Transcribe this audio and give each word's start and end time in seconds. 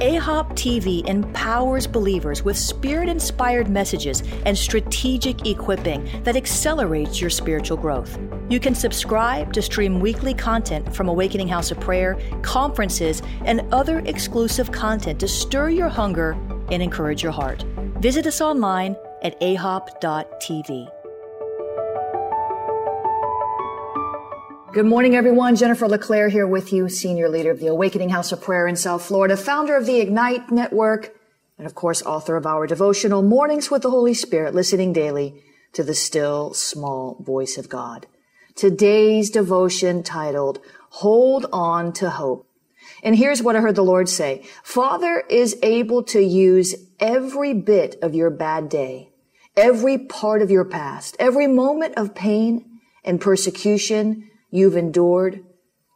AHOP 0.00 0.52
TV 0.52 1.06
empowers 1.06 1.86
believers 1.86 2.42
with 2.42 2.56
spirit 2.56 3.06
inspired 3.08 3.68
messages 3.68 4.22
and 4.46 4.56
strategic 4.56 5.46
equipping 5.46 6.08
that 6.24 6.36
accelerates 6.36 7.20
your 7.20 7.28
spiritual 7.28 7.76
growth. 7.76 8.18
You 8.48 8.60
can 8.60 8.74
subscribe 8.74 9.52
to 9.52 9.60
stream 9.60 10.00
weekly 10.00 10.32
content 10.32 10.94
from 10.96 11.08
Awakening 11.08 11.48
House 11.48 11.70
of 11.70 11.78
Prayer, 11.80 12.18
conferences, 12.40 13.22
and 13.44 13.60
other 13.72 13.98
exclusive 14.00 14.72
content 14.72 15.20
to 15.20 15.28
stir 15.28 15.68
your 15.68 15.90
hunger 15.90 16.32
and 16.70 16.82
encourage 16.82 17.22
your 17.22 17.32
heart. 17.32 17.62
Visit 18.00 18.26
us 18.26 18.40
online 18.40 18.96
at 19.22 19.38
ahop.tv. 19.40 20.90
Good 24.72 24.86
morning, 24.86 25.16
everyone. 25.16 25.56
Jennifer 25.56 25.88
LeClaire 25.88 26.28
here 26.28 26.46
with 26.46 26.72
you, 26.72 26.88
senior 26.88 27.28
leader 27.28 27.50
of 27.50 27.58
the 27.58 27.66
Awakening 27.66 28.10
House 28.10 28.30
of 28.30 28.40
Prayer 28.40 28.68
in 28.68 28.76
South 28.76 29.04
Florida, 29.04 29.36
founder 29.36 29.76
of 29.76 29.84
the 29.84 29.98
Ignite 29.98 30.52
Network, 30.52 31.12
and 31.58 31.66
of 31.66 31.74
course, 31.74 32.02
author 32.02 32.36
of 32.36 32.46
our 32.46 32.68
devotional 32.68 33.20
Mornings 33.20 33.68
with 33.68 33.82
the 33.82 33.90
Holy 33.90 34.14
Spirit, 34.14 34.54
listening 34.54 34.92
daily 34.92 35.42
to 35.72 35.82
the 35.82 35.92
still 35.92 36.54
small 36.54 37.16
voice 37.20 37.58
of 37.58 37.68
God. 37.68 38.06
Today's 38.54 39.28
devotion 39.28 40.04
titled, 40.04 40.60
Hold 40.90 41.46
On 41.52 41.92
to 41.94 42.08
Hope. 42.08 42.46
And 43.02 43.16
here's 43.16 43.42
what 43.42 43.56
I 43.56 43.60
heard 43.62 43.74
the 43.74 43.82
Lord 43.82 44.08
say. 44.08 44.46
Father 44.62 45.24
is 45.28 45.58
able 45.64 46.04
to 46.04 46.22
use 46.22 46.76
every 47.00 47.54
bit 47.54 47.96
of 48.02 48.14
your 48.14 48.30
bad 48.30 48.68
day, 48.68 49.10
every 49.56 49.98
part 49.98 50.42
of 50.42 50.50
your 50.52 50.64
past, 50.64 51.16
every 51.18 51.48
moment 51.48 51.94
of 51.96 52.14
pain 52.14 52.80
and 53.02 53.20
persecution 53.20 54.29
you've 54.50 54.76
endured 54.76 55.44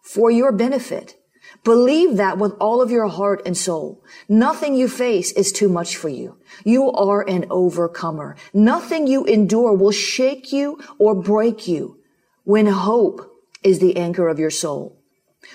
for 0.02 0.30
your 0.30 0.52
benefit. 0.52 1.16
Believe 1.62 2.16
that 2.16 2.38
with 2.38 2.52
all 2.60 2.82
of 2.82 2.90
your 2.90 3.08
heart 3.08 3.42
and 3.46 3.56
soul. 3.56 4.02
Nothing 4.28 4.74
you 4.74 4.88
face 4.88 5.32
is 5.32 5.52
too 5.52 5.68
much 5.68 5.96
for 5.96 6.08
you. 6.08 6.38
You 6.64 6.90
are 6.92 7.22
an 7.22 7.46
overcomer. 7.50 8.36
Nothing 8.52 9.06
you 9.06 9.24
endure 9.24 9.72
will 9.72 9.92
shake 9.92 10.52
you 10.52 10.78
or 10.98 11.14
break 11.14 11.66
you 11.68 11.98
when 12.44 12.66
hope 12.66 13.30
is 13.62 13.78
the 13.78 13.96
anchor 13.96 14.28
of 14.28 14.38
your 14.38 14.50
soul. 14.50 15.00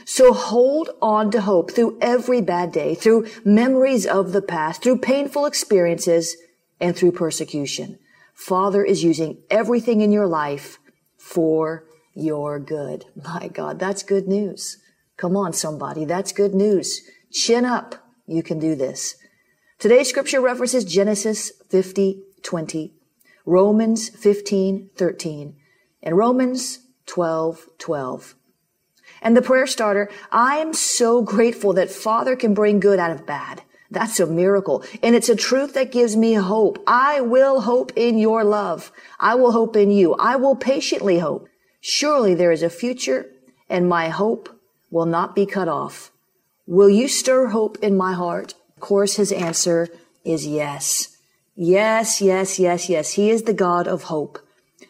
So 0.05 0.33
hold 0.33 0.89
on 1.01 1.31
to 1.31 1.41
hope 1.41 1.71
through 1.71 1.97
every 2.01 2.41
bad 2.41 2.71
day, 2.71 2.95
through 2.95 3.27
memories 3.43 4.05
of 4.05 4.31
the 4.31 4.41
past, 4.41 4.83
through 4.83 4.99
painful 4.99 5.45
experiences, 5.45 6.37
and 6.79 6.95
through 6.95 7.11
persecution. 7.11 7.99
Father 8.33 8.83
is 8.83 9.03
using 9.03 9.37
everything 9.49 10.01
in 10.01 10.11
your 10.11 10.27
life 10.27 10.79
for 11.17 11.83
you're 12.19 12.59
good. 12.59 13.05
My 13.23 13.47
God, 13.47 13.79
that's 13.79 14.03
good 14.03 14.27
news. 14.27 14.77
Come 15.17 15.35
on, 15.35 15.53
somebody. 15.53 16.05
That's 16.05 16.31
good 16.31 16.53
news. 16.53 17.01
Chin 17.31 17.65
up. 17.65 17.95
You 18.25 18.43
can 18.43 18.59
do 18.59 18.75
this. 18.75 19.15
Today's 19.79 20.09
scripture 20.09 20.41
references 20.41 20.85
Genesis 20.85 21.51
50, 21.69 22.21
20, 22.43 22.93
Romans 23.45 24.09
15, 24.09 24.89
13, 24.95 25.55
and 26.03 26.17
Romans 26.17 26.79
12, 27.05 27.69
12. 27.77 28.35
And 29.21 29.35
the 29.35 29.41
prayer 29.41 29.67
starter, 29.67 30.09
I 30.31 30.57
am 30.57 30.73
so 30.73 31.21
grateful 31.21 31.73
that 31.73 31.89
Father 31.89 32.35
can 32.35 32.53
bring 32.53 32.79
good 32.79 32.99
out 32.99 33.11
of 33.11 33.25
bad. 33.25 33.63
That's 33.91 34.19
a 34.19 34.27
miracle. 34.27 34.83
And 35.01 35.15
it's 35.15 35.29
a 35.29 35.35
truth 35.35 35.73
that 35.73 35.91
gives 35.91 36.15
me 36.15 36.33
hope. 36.33 36.83
I 36.85 37.21
will 37.21 37.61
hope 37.61 37.91
in 37.95 38.17
your 38.17 38.43
love. 38.43 38.91
I 39.19 39.35
will 39.35 39.51
hope 39.51 39.75
in 39.75 39.91
you. 39.91 40.13
I 40.15 40.35
will 40.35 40.55
patiently 40.55 41.19
hope. 41.19 41.47
Surely 41.81 42.35
there 42.35 42.51
is 42.51 42.63
a 42.63 42.69
future 42.69 43.31
and 43.69 43.87
my 43.87 44.09
hope 44.09 44.49
will 44.91 45.05
not 45.05 45.35
be 45.35 45.45
cut 45.45 45.67
off. 45.67 46.11
Will 46.65 46.89
you 46.89 47.07
stir 47.07 47.47
hope 47.47 47.77
in 47.81 47.95
my 47.95 48.13
heart? 48.13 48.53
Of 48.75 48.81
course, 48.81 49.15
his 49.15 49.31
answer 49.31 49.87
is 50.23 50.45
yes. 50.45 51.17
Yes, 51.55 52.21
yes, 52.21 52.59
yes, 52.59 52.89
yes. 52.89 53.13
He 53.13 53.29
is 53.29 53.43
the 53.43 53.53
God 53.53 53.87
of 53.87 54.03
hope. 54.03 54.39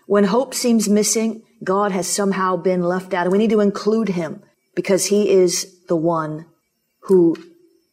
When 0.06 0.26
hope 0.26 0.54
seems 0.54 0.90
missing, 0.90 1.44
God 1.64 1.92
has 1.92 2.08
somehow 2.08 2.56
been 2.56 2.84
left 2.84 3.14
out 3.14 3.30
we 3.30 3.38
need 3.38 3.50
to 3.50 3.60
include 3.60 4.10
him 4.10 4.42
because 4.76 5.08
he 5.08 5.30
is 5.30 5.80
the 5.88 5.96
one 5.96 6.46
who 7.02 7.36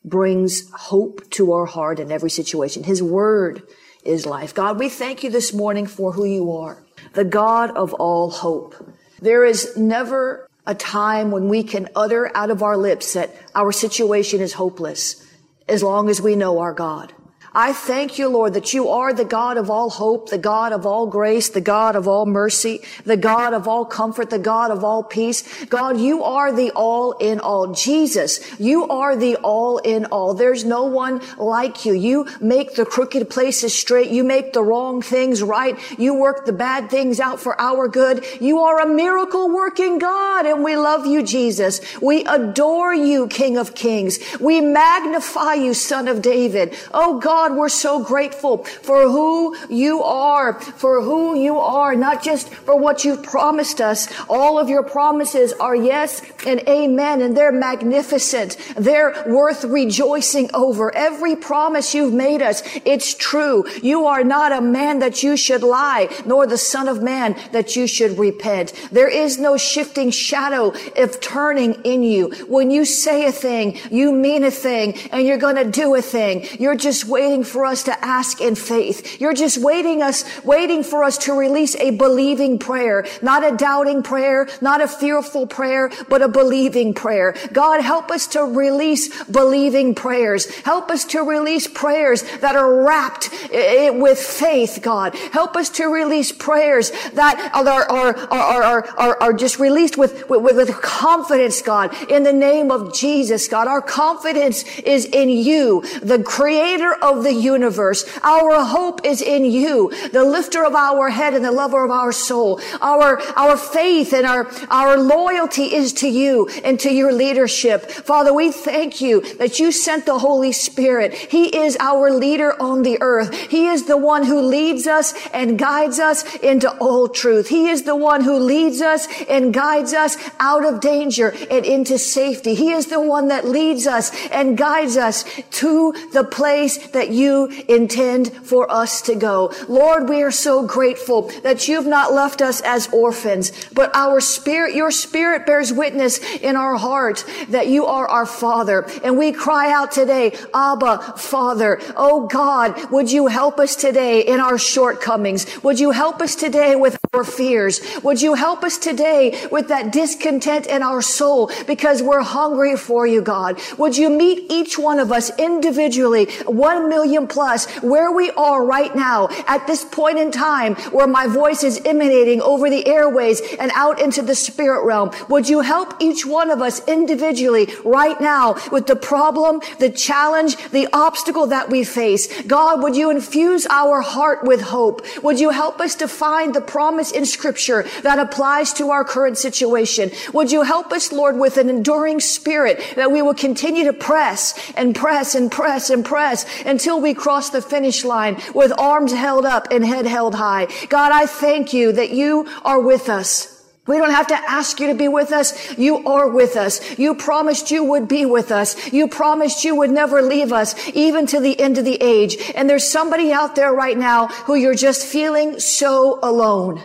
brings 0.05 0.71
hope 0.71 1.29
to 1.31 1.53
our 1.53 1.67
heart 1.67 1.99
in 1.99 2.13
every 2.13 2.31
situation. 2.31 2.85
His 2.85 3.03
word 3.03 3.63
is 4.05 4.25
life. 4.25 4.55
God, 4.55 4.79
we 4.79 4.89
thank 4.89 5.25
you 5.25 5.31
this 5.31 5.53
morning 5.53 5.87
for 5.87 6.13
who 6.13 6.25
you 6.25 6.53
are 6.53 6.86
the 7.17 7.25
God 7.25 7.75
of 7.77 7.95
all 7.95 8.31
hope. 8.31 8.75
There 9.21 9.45
is 9.45 9.75
never 9.77 10.49
a 10.67 10.75
time 10.75 11.31
when 11.31 11.49
we 11.49 11.63
can 11.63 11.89
utter 11.97 12.31
out 12.37 12.51
of 12.51 12.63
our 12.63 12.77
lips 12.77 13.15
that 13.15 13.35
our 13.55 13.73
situation 13.73 14.41
is 14.41 14.53
hopeless 14.53 15.27
as 15.67 15.83
long 15.83 16.11
as 16.11 16.21
we 16.21 16.37
know 16.37 16.59
our 16.59 16.75
God. 16.75 17.15
I 17.59 17.73
thank 17.73 18.19
you, 18.19 18.29
Lord, 18.29 18.53
that 18.53 18.75
you 18.75 18.91
are 18.91 19.15
the 19.15 19.25
God 19.25 19.57
of 19.57 19.71
all 19.71 19.89
hope, 19.89 20.29
the 20.29 20.37
God 20.37 20.75
of 20.75 20.85
all 20.85 21.07
grace, 21.07 21.49
the 21.49 21.63
God 21.63 21.97
of 21.97 22.07
all 22.07 22.27
mercy, 22.27 22.83
the 23.05 23.17
God 23.17 23.55
of 23.55 23.67
all 23.67 23.87
comfort, 23.87 24.29
the 24.29 24.39
God 24.39 24.71
of 24.71 24.85
all 24.85 25.03
peace. 25.03 25.65
God, 25.65 25.99
you 25.99 26.23
are 26.23 26.53
the 26.53 26.71
all 26.73 27.13
in 27.13 27.41
all. 27.41 27.73
Jesus, 27.73 28.41
you 28.61 28.87
are 28.89 29.17
the 29.17 29.37
all 29.37 29.79
in 29.79 30.05
all. 30.05 30.35
There's 30.35 30.67
no 30.67 30.85
one 30.85 31.23
like 31.39 31.87
you. 31.87 31.95
You 31.95 32.27
make 32.43 32.75
the 32.75 32.85
crooked 32.85 33.31
places 33.31 33.73
straight. 33.73 34.11
You 34.11 34.23
make 34.23 34.53
the 34.53 34.63
wrong 34.63 35.01
things 35.01 35.43
right. 35.43 35.79
You 35.99 36.13
work 36.13 36.45
the 36.45 36.53
bad 36.53 36.91
things 36.91 37.21
out 37.21 37.41
for 37.41 37.59
our 37.59 37.89
good. 37.89 38.23
You 38.39 38.59
are 38.59 38.81
a 38.81 38.87
miracle 38.87 39.49
working 39.49 39.99
God 39.99 40.45
and 40.45 40.63
we 40.63 40.77
love 40.77 41.07
you, 41.07 41.23
Jesus. 41.23 41.81
We 42.03 42.23
adore 42.27 42.93
you, 42.95 43.29
King 43.29 43.57
of 43.57 43.75
Kings. 43.75 44.19
We 44.41 44.61
magnify 44.61 45.55
you, 45.55 45.73
Son 45.73 46.07
of 46.07 46.21
David. 46.21 46.77
Oh 46.93 47.19
God, 47.19 47.46
God, 47.47 47.57
we're 47.57 47.69
so 47.69 48.03
grateful 48.03 48.65
for 48.65 49.03
who 49.03 49.57
you 49.69 50.03
are, 50.03 50.59
for 50.61 51.01
who 51.01 51.39
you 51.39 51.59
are, 51.59 51.95
not 51.95 52.21
just 52.21 52.53
for 52.53 52.77
what 52.77 53.05
you've 53.05 53.23
promised 53.23 53.81
us. 53.81 54.09
All 54.29 54.59
of 54.59 54.69
your 54.69 54.83
promises 54.83 55.53
are 55.53 55.77
yes 55.77 56.23
and 56.45 56.61
amen, 56.69 57.23
and 57.23 57.37
they're 57.37 57.53
magnificent. 57.53 58.57
They're 58.77 59.23
worth 59.29 59.63
rejoicing 59.63 60.51
over. 60.55 60.93
Every 60.93 61.37
promise 61.37 61.95
you've 61.95 62.13
made 62.13 62.43
us, 62.43 62.65
it's 62.85 63.15
true. 63.15 63.65
You 63.81 64.07
are 64.07 64.25
not 64.25 64.51
a 64.51 64.61
man 64.61 64.99
that 64.99 65.23
you 65.23 65.37
should 65.37 65.63
lie, 65.63 66.09
nor 66.25 66.49
the 66.49 66.59
son 66.59 66.89
of 66.89 67.01
man 67.01 67.37
that 67.53 67.77
you 67.77 67.87
should 67.87 68.19
repent. 68.19 68.73
There 68.91 69.09
is 69.09 69.39
no 69.39 69.57
shifting 69.57 70.11
shadow 70.11 70.75
of 70.97 71.21
turning 71.21 71.75
in 71.85 72.03
you. 72.03 72.31
When 72.49 72.73
you 72.73 72.85
say 72.85 73.27
a 73.27 73.33
thing, 73.33 73.79
you 73.93 74.11
mean 74.11 74.43
a 74.43 74.51
thing, 74.51 74.99
and 75.13 75.25
you're 75.25 75.39
going 75.39 75.57
to 75.57 75.71
do 75.71 75.95
a 75.95 76.03
thing. 76.03 76.45
You're 76.59 76.75
just 76.75 77.05
waiting 77.05 77.26
waiting 77.27 77.43
for 77.43 77.65
us 77.65 77.83
to 77.83 78.05
ask 78.05 78.41
in 78.41 78.55
faith. 78.55 79.21
You're 79.21 79.35
just 79.35 79.59
waiting 79.59 80.01
us, 80.01 80.25
waiting 80.45 80.85
for 80.85 81.03
us 81.03 81.19
to 81.27 81.33
release 81.33 81.75
a 81.77 81.91
believing 81.91 82.57
prayer, 82.57 83.05
not 83.21 83.43
a 83.43 83.57
doubting 83.57 84.05
prayer, 84.05 84.49
not 84.61 84.81
a 84.81 84.87
fearful 84.87 85.49
prayer, 85.49 85.91
but 86.09 86.23
a 86.23 86.29
believing 86.29 86.95
prayer. 86.95 87.35
God, 87.53 87.81
help 87.81 88.13
us 88.13 88.29
to 88.29 88.45
release 88.45 89.25
believing 89.25 89.93
prayers. 89.97 90.47
Help 90.61 90.89
us 90.89 91.05
to 91.07 91.23
release 91.23 91.67
prayers 91.67 92.23
that 92.39 92.55
are 92.55 92.85
wrapped 92.85 93.29
with 93.51 94.21
faith, 94.21 94.79
God. 94.81 95.17
Help 95.33 95.57
us 95.57 95.69
to 95.71 95.87
release 95.87 96.31
prayers 96.31 96.93
that 97.15 97.51
are, 97.53 97.91
are, 97.91 98.17
are, 98.31 98.63
are, 98.63 98.87
are, 98.99 99.23
are 99.23 99.33
just 99.33 99.59
released 99.59 99.99
with, 99.99 100.29
with, 100.31 100.55
with 100.55 100.81
confidence, 100.81 101.61
God, 101.61 101.93
in 102.09 102.23
the 102.23 102.33
name 102.33 102.71
of 102.71 102.95
Jesus, 102.95 103.49
God. 103.49 103.67
Our 103.67 103.83
confidence 103.83 104.63
is 104.79 105.07
in 105.07 105.29
you, 105.29 105.83
the 106.03 106.23
creator 106.23 106.95
of 107.03 107.16
of 107.17 107.25
the 107.25 107.33
universe. 107.33 108.05
Our 108.23 108.65
hope 108.65 109.05
is 109.05 109.23
in 109.23 109.45
you, 109.45 109.91
the 110.13 110.25
lifter 110.25 110.65
of 110.65 110.75
our 110.75 111.11
head 111.11 111.35
and 111.35 111.45
the 111.45 111.53
lover 111.53 111.85
of 111.85 111.91
our 111.91 112.13
soul. 112.13 112.61
Our, 112.81 113.21
our 113.37 113.57
faith 113.57 114.13
and 114.13 114.27
our, 114.27 114.51
our 114.71 114.97
loyalty 114.97 115.75
is 115.75 115.93
to 115.95 116.09
you 116.09 116.49
and 116.65 116.79
to 116.81 116.93
your 116.93 117.13
leadership. 117.13 117.91
Father, 117.91 118.33
we 118.33 118.53
thank 118.53 119.01
you 119.01 119.21
that 119.37 119.59
you 119.59 119.73
sent 119.73 120.07
the 120.07 120.19
Holy 120.19 120.53
Spirit. 120.53 121.15
He 121.15 121.57
is 121.57 121.77
our 121.81 122.11
leader 122.11 122.61
on 122.61 122.83
the 122.83 122.99
earth. 123.01 123.35
He 123.35 123.67
is 123.67 123.87
the 123.87 123.97
one 123.97 124.25
who 124.25 124.41
leads 124.41 124.87
us 124.87 125.15
and 125.33 125.59
guides 125.59 125.99
us 125.99 126.25
into 126.37 126.71
all 126.79 127.09
truth. 127.09 127.49
He 127.49 127.69
is 127.69 127.83
the 127.83 127.97
one 127.97 128.23
who 128.23 128.39
leads 128.39 128.81
us 128.81 129.09
and 129.29 129.53
guides 129.53 129.93
us 129.93 130.17
out 130.39 130.65
of 130.65 130.81
danger 130.81 131.35
and 131.51 131.65
into 131.65 131.99
safety. 131.99 132.55
He 132.55 132.73
is 132.73 132.87
the 132.87 133.01
one 133.01 133.29
that 133.29 133.47
leads 133.47 133.87
us 133.87 134.13
and 134.31 134.57
guides 134.57 134.97
us 134.97 135.25
to 135.53 135.93
the 136.13 136.25
place 136.25 136.89
that 136.89 137.06
you 137.11 137.47
intend 137.69 138.33
for 138.33 138.71
us 138.71 139.03
to 139.03 139.15
go. 139.15 139.53
Lord, 139.69 140.09
we 140.09 140.23
are 140.23 140.31
so 140.31 140.67
grateful 140.67 141.31
that 141.43 141.69
you've 141.69 141.87
not 141.87 142.13
left 142.13 142.43
us 142.43 142.61
as 142.63 142.89
orphans, 142.93 143.53
but 143.73 143.95
our 143.95 144.21
spirit, 144.21 144.75
your 144.75 144.91
spirit 144.91 145.47
bears 145.47 145.73
witness 145.73 146.19
in 146.37 146.57
our 146.57 146.77
heart 146.77 147.25
that 147.49 147.69
you 147.69 147.87
are 147.87 148.09
our 148.09 148.27
father. 148.27 148.87
And 149.03 149.19
we 149.19 149.33
cry 149.33 149.73
out 149.73 149.93
today, 149.93 150.37
Abba, 150.55 151.15
Father. 151.17 151.81
Oh 151.97 152.27
God, 152.27 152.91
would 152.91 153.11
you 153.11 153.27
help 153.27 153.59
us 153.59 153.77
today 153.77 154.21
in 154.23 154.41
our 154.41 154.59
shortcomings? 154.59 155.63
Would 155.63 155.81
you 155.81 155.91
help 155.91 156.21
us 156.21 156.35
today 156.35 156.77
with 156.77 156.99
our 157.15 157.25
fears? 157.25 157.81
Would 158.03 158.21
you 158.23 158.35
help 158.35 158.63
us 158.63 158.79
today 158.79 159.49
with 159.51 159.69
that 159.69 159.93
discontent 159.93 160.67
in 160.67 160.83
our 160.83 161.03
soul 161.03 161.51
because 161.67 162.03
we're 162.03 162.23
hungry 162.23 162.77
for 162.77 163.07
you, 163.07 163.23
God? 163.23 163.61
Would 163.79 163.97
you 163.97 164.11
meet 164.11 164.51
each 164.51 164.79
one 164.79 164.99
of 164.99 165.13
us 165.13 165.37
individually, 165.39 166.27
one 166.47 166.89
million 166.97 167.27
plus, 167.27 167.67
where 167.83 168.11
we 168.11 168.31
are 168.33 168.65
right 168.65 168.95
now 168.97 169.29
at 169.47 169.67
this 169.67 169.85
point 169.85 170.19
in 170.19 170.31
time 170.31 170.75
where 170.97 171.07
my 171.07 171.27
voice 171.27 171.63
is 171.63 171.81
emanating 171.85 172.41
over 172.41 172.71
the 172.71 172.87
airways 172.87 173.43
and 173.61 173.71
out 173.75 174.01
into 174.01 174.23
the 174.23 174.35
spirit 174.35 174.83
realm? 174.85 175.11
Would 175.29 175.47
you 175.49 175.61
help 175.61 175.89
each 176.01 176.25
one 176.25 176.51
of 176.51 176.63
us 176.63 176.77
individually 176.89 177.67
right 177.85 178.19
now 178.19 178.57
with 178.73 178.87
the 178.87 178.97
problem, 178.97 179.61
the 179.79 179.91
challenge, 179.91 180.57
the 180.71 180.89
obstacle 180.93 181.47
that 181.49 181.69
we 181.69 181.85
face? 181.85 182.25
God, 182.43 182.83
would 182.83 182.97
you 182.97 183.11
infuse 183.11 183.67
our 183.69 184.01
heart 184.01 184.43
with 184.43 184.63
hope? 184.63 185.05
Would 185.23 185.39
you 185.39 185.51
help 185.51 185.81
us 185.81 185.95
to 185.97 186.09
find 186.09 186.55
the 186.55 186.63
promise 186.63 187.11
in 187.13 187.27
scripture 187.27 187.85
that 188.03 188.19
applies 188.19 188.73
to 188.75 188.91
our 188.91 189.05
current 189.05 189.37
situation? 189.37 190.11
Would 190.33 190.51
you 190.51 190.63
help 190.63 190.93
us, 190.93 191.13
Lord, 191.13 191.37
with 191.37 191.59
an 191.59 191.69
enduring 191.69 192.21
spirit 192.21 192.81
that 192.97 193.13
we 193.13 193.21
will 193.21 193.35
continue 193.35 193.85
to 193.85 193.93
press 193.93 194.55
and 194.77 194.95
press 194.95 195.35
and 195.35 195.53
press 195.53 195.91
and 195.91 196.03
press 196.03 196.47
until 196.65 196.86
we 196.95 197.15
cross 197.15 197.51
the 197.51 197.61
finish 197.61 198.05
line 198.05 198.41
with 198.55 198.73
arms 198.79 199.13
held 199.13 199.45
up 199.45 199.67
and 199.73 199.85
head 199.85 200.07
held 200.07 200.37
high. 200.37 200.69
God, 200.89 201.11
I 201.11 201.27
thank 201.27 201.73
you 201.73 201.91
that 201.93 202.11
you 202.11 202.47
are 202.65 202.81
with 202.81 203.09
us. 203.09 203.57
We 203.87 203.99
don't 203.99 204.11
have 204.11 204.27
to 204.29 204.35
ask 204.35 204.81
you 204.81 204.89
to 204.89 204.95
be 204.95 205.09
with 205.09 205.33
us. 205.33 205.79
You 205.79 206.07
are 206.07 206.29
with 206.29 206.57
us. 206.57 206.99
You 206.99 207.15
promised 207.15 207.71
you 207.71 207.85
would 207.85 208.09
be 208.09 208.27
with 208.27 208.51
us. 208.51 208.93
You 208.93 209.09
promised 209.09 209.65
you 209.65 209.77
would 209.77 209.91
never 209.91 210.23
leave 210.23 210.53
us, 210.53 210.75
even 210.89 211.27
to 211.27 211.41
the 211.41 211.59
end 211.59 211.79
of 211.79 211.85
the 211.85 211.99
age. 212.03 212.37
And 212.55 212.69
there's 212.69 212.87
somebody 212.87 213.33
out 213.33 213.55
there 213.55 213.73
right 213.73 213.97
now 213.97 214.27
who 214.27 214.55
you're 214.57 214.75
just 214.75 215.07
feeling 215.07 215.61
so 215.61 216.19
alone. 216.23 216.83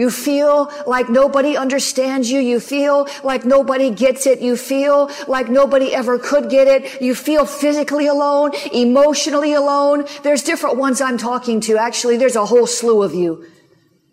You 0.00 0.08
feel 0.08 0.72
like 0.86 1.10
nobody 1.10 1.58
understands 1.58 2.30
you. 2.30 2.40
You 2.40 2.58
feel 2.58 3.06
like 3.22 3.44
nobody 3.44 3.90
gets 3.90 4.26
it. 4.26 4.40
You 4.40 4.56
feel 4.56 5.10
like 5.28 5.50
nobody 5.50 5.94
ever 5.94 6.18
could 6.18 6.48
get 6.48 6.66
it. 6.68 7.02
You 7.02 7.14
feel 7.14 7.44
physically 7.44 8.06
alone, 8.06 8.52
emotionally 8.72 9.52
alone. 9.52 10.06
There's 10.22 10.42
different 10.42 10.78
ones 10.78 11.02
I'm 11.02 11.18
talking 11.18 11.60
to. 11.66 11.76
Actually, 11.76 12.16
there's 12.16 12.34
a 12.34 12.46
whole 12.46 12.66
slew 12.66 13.02
of 13.02 13.12
you. 13.12 13.44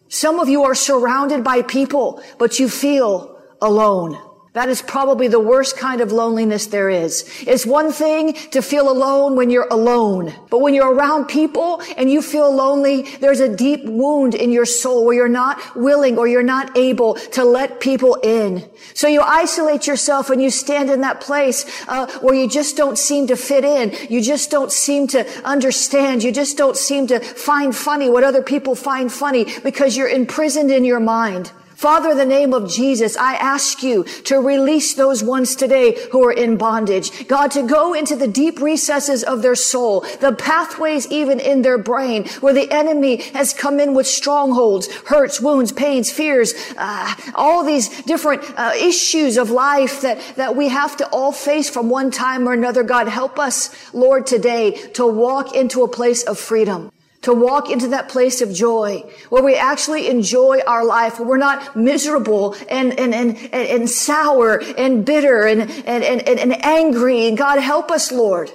Some 0.10 0.42
of 0.42 0.50
you 0.50 0.64
are 0.66 0.76
surrounded 0.76 1.42
by 1.46 1.62
people, 1.62 2.22
but 2.38 2.60
you 2.60 2.68
feel 2.68 3.42
alone. 3.62 4.20
That 4.58 4.70
is 4.70 4.82
probably 4.82 5.28
the 5.28 5.40
worst 5.40 5.78
kind 5.78 6.02
of 6.02 6.12
loneliness 6.12 6.66
there 6.66 6.90
is. 6.90 7.32
It's 7.46 7.64
one 7.64 7.92
thing 7.92 8.34
to 8.50 8.64
feel 8.64 8.90
alone 8.90 9.36
when 9.36 9.52
you're 9.52 9.68
alone. 9.70 10.34
But 10.50 10.62
when 10.62 10.74
you're 10.74 10.92
around 10.92 11.26
people 11.26 11.80
and 11.96 12.10
you 12.10 12.24
feel 12.24 12.52
lonely, 12.52 13.04
there's 13.20 13.40
a 13.40 13.56
deep 13.56 13.86
wound 13.86 14.34
in 14.34 14.52
your 14.52 14.66
soul 14.66 15.06
where 15.06 15.14
you're 15.14 15.30
not 15.30 15.76
willing 15.76 16.18
or 16.18 16.28
you're 16.28 16.42
not 16.42 16.76
able 16.76 17.14
to 17.38 17.46
let 17.46 17.80
people 17.80 18.16
in. 18.24 18.68
So 18.96 19.08
you 19.08 19.22
isolate 19.22 19.86
yourself 19.86 20.32
and 20.32 20.42
you 20.42 20.50
stand 20.50 20.90
in 20.90 21.02
that 21.02 21.22
place 21.22 21.64
uh, 21.88 22.08
where 22.22 22.34
you 22.34 22.50
just 22.50 22.76
don't 22.76 22.98
seem 22.98 23.28
to 23.28 23.36
fit 23.36 23.64
in. 23.64 23.94
You 24.10 24.24
just 24.24 24.50
don't 24.50 24.72
seem 24.72 25.06
to 25.10 25.24
understand. 25.48 26.24
You 26.24 26.32
just 26.32 26.58
don't 26.58 26.76
seem 26.76 27.06
to 27.10 27.20
find 27.20 27.76
funny 27.76 28.10
what 28.10 28.24
other 28.24 28.42
people 28.42 28.74
find 28.74 29.14
funny 29.14 29.46
because 29.64 29.96
you're 29.96 30.10
imprisoned 30.10 30.72
in 30.72 30.84
your 30.84 31.00
mind. 31.00 31.52
Father, 31.78 32.10
in 32.10 32.18
the 32.18 32.26
name 32.26 32.56
of 32.56 32.68
Jesus, 32.68 33.16
I 33.16 33.36
ask 33.36 33.84
you 33.84 34.04
to 34.24 34.40
release 34.40 34.96
those 34.96 35.24
ones 35.24 35.56
today 35.56 35.96
who 36.12 36.24
are 36.26 36.32
in 36.32 36.58
bondage. 36.58 37.28
God, 37.28 37.52
to 37.52 37.62
go 37.62 37.94
into 37.94 38.16
the 38.16 38.28
deep 38.28 38.60
recesses 38.60 39.24
of 39.24 39.44
their 39.44 39.54
soul, 39.54 40.02
the 40.20 40.34
pathways 40.34 41.06
even 41.12 41.40
in 41.40 41.62
their 41.62 41.78
brain 41.78 42.28
where 42.40 42.52
the 42.52 42.72
enemy 42.72 43.18
has 43.34 43.54
come 43.54 43.80
in 43.80 43.94
with 43.94 44.08
strongholds, 44.08 44.92
hurts, 45.06 45.40
wounds, 45.40 45.72
pains, 45.72 46.10
fears, 46.10 46.56
uh, 46.80 47.14
all 47.36 47.64
these 47.64 47.90
different 48.06 48.42
uh, 48.58 48.72
issues 48.76 49.38
of 49.38 49.52
life 49.52 50.02
that, 50.02 50.20
that 50.36 50.56
we 50.56 50.70
have 50.70 50.98
to 50.98 51.08
all 51.10 51.32
face 51.32 51.70
from 51.70 51.92
one 51.92 52.10
time 52.10 52.50
or 52.50 52.54
another. 52.54 52.82
God, 52.82 53.08
help 53.08 53.38
us, 53.38 53.70
Lord, 53.94 54.26
today 54.26 54.72
to 54.94 55.06
walk 55.06 55.54
into 55.54 55.84
a 55.84 55.88
place 55.88 56.24
of 56.24 56.40
freedom 56.40 56.92
to 57.28 57.34
walk 57.34 57.70
into 57.70 57.90
that 57.90 58.08
place 58.08 58.42
of 58.42 58.54
joy 58.54 59.04
where 59.28 59.44
we 59.44 59.54
actually 59.56 60.08
enjoy 60.08 60.62
our 60.66 60.86
life, 60.86 61.20
where 61.20 61.28
we're 61.28 61.38
not 61.38 61.76
miserable 61.76 62.56
and, 62.70 62.98
and, 62.98 63.14
and, 63.14 63.38
and, 63.52 63.90
sour 63.90 64.64
and 64.78 65.06
bitter 65.06 65.46
and, 65.46 65.64
and, 65.86 66.06
and, 66.06 66.40
and 66.40 66.66
angry. 66.66 67.28
And 67.28 67.38
God 67.38 67.60
help 67.60 67.92
us, 67.92 68.14
Lord. 68.14 68.50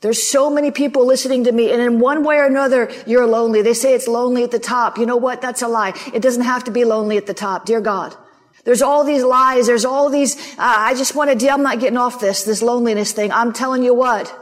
There's 0.00 0.22
so 0.22 0.48
many 0.48 0.70
people 0.70 1.04
listening 1.04 1.44
to 1.44 1.52
me 1.52 1.70
and 1.70 1.82
in 1.82 2.00
one 2.00 2.24
way 2.24 2.36
or 2.38 2.46
another, 2.46 2.90
you're 3.06 3.26
lonely. 3.26 3.60
They 3.60 3.74
say 3.74 3.92
it's 3.92 4.08
lonely 4.08 4.42
at 4.42 4.52
the 4.52 4.58
top. 4.58 4.96
You 4.96 5.04
know 5.04 5.18
what? 5.18 5.42
That's 5.42 5.60
a 5.60 5.68
lie. 5.68 5.92
It 6.14 6.22
doesn't 6.22 6.44
have 6.44 6.64
to 6.64 6.70
be 6.70 6.86
lonely 6.86 7.18
at 7.18 7.26
the 7.26 7.34
top. 7.34 7.66
Dear 7.66 7.82
God. 7.82 8.16
There's 8.64 8.80
all 8.80 9.04
these 9.04 9.22
lies. 9.22 9.66
There's 9.66 9.84
all 9.84 10.08
these, 10.08 10.34
uh, 10.52 10.60
I 10.60 10.94
just 10.94 11.14
want 11.14 11.38
to, 11.38 11.48
I'm 11.50 11.62
not 11.62 11.78
getting 11.78 11.98
off 11.98 12.20
this, 12.20 12.44
this 12.44 12.62
loneliness 12.62 13.12
thing. 13.12 13.32
I'm 13.32 13.52
telling 13.52 13.82
you 13.82 13.92
what. 13.92 14.34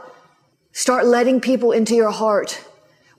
Start 0.71 1.05
letting 1.05 1.41
people 1.41 1.73
into 1.73 1.95
your 1.95 2.11
heart 2.11 2.63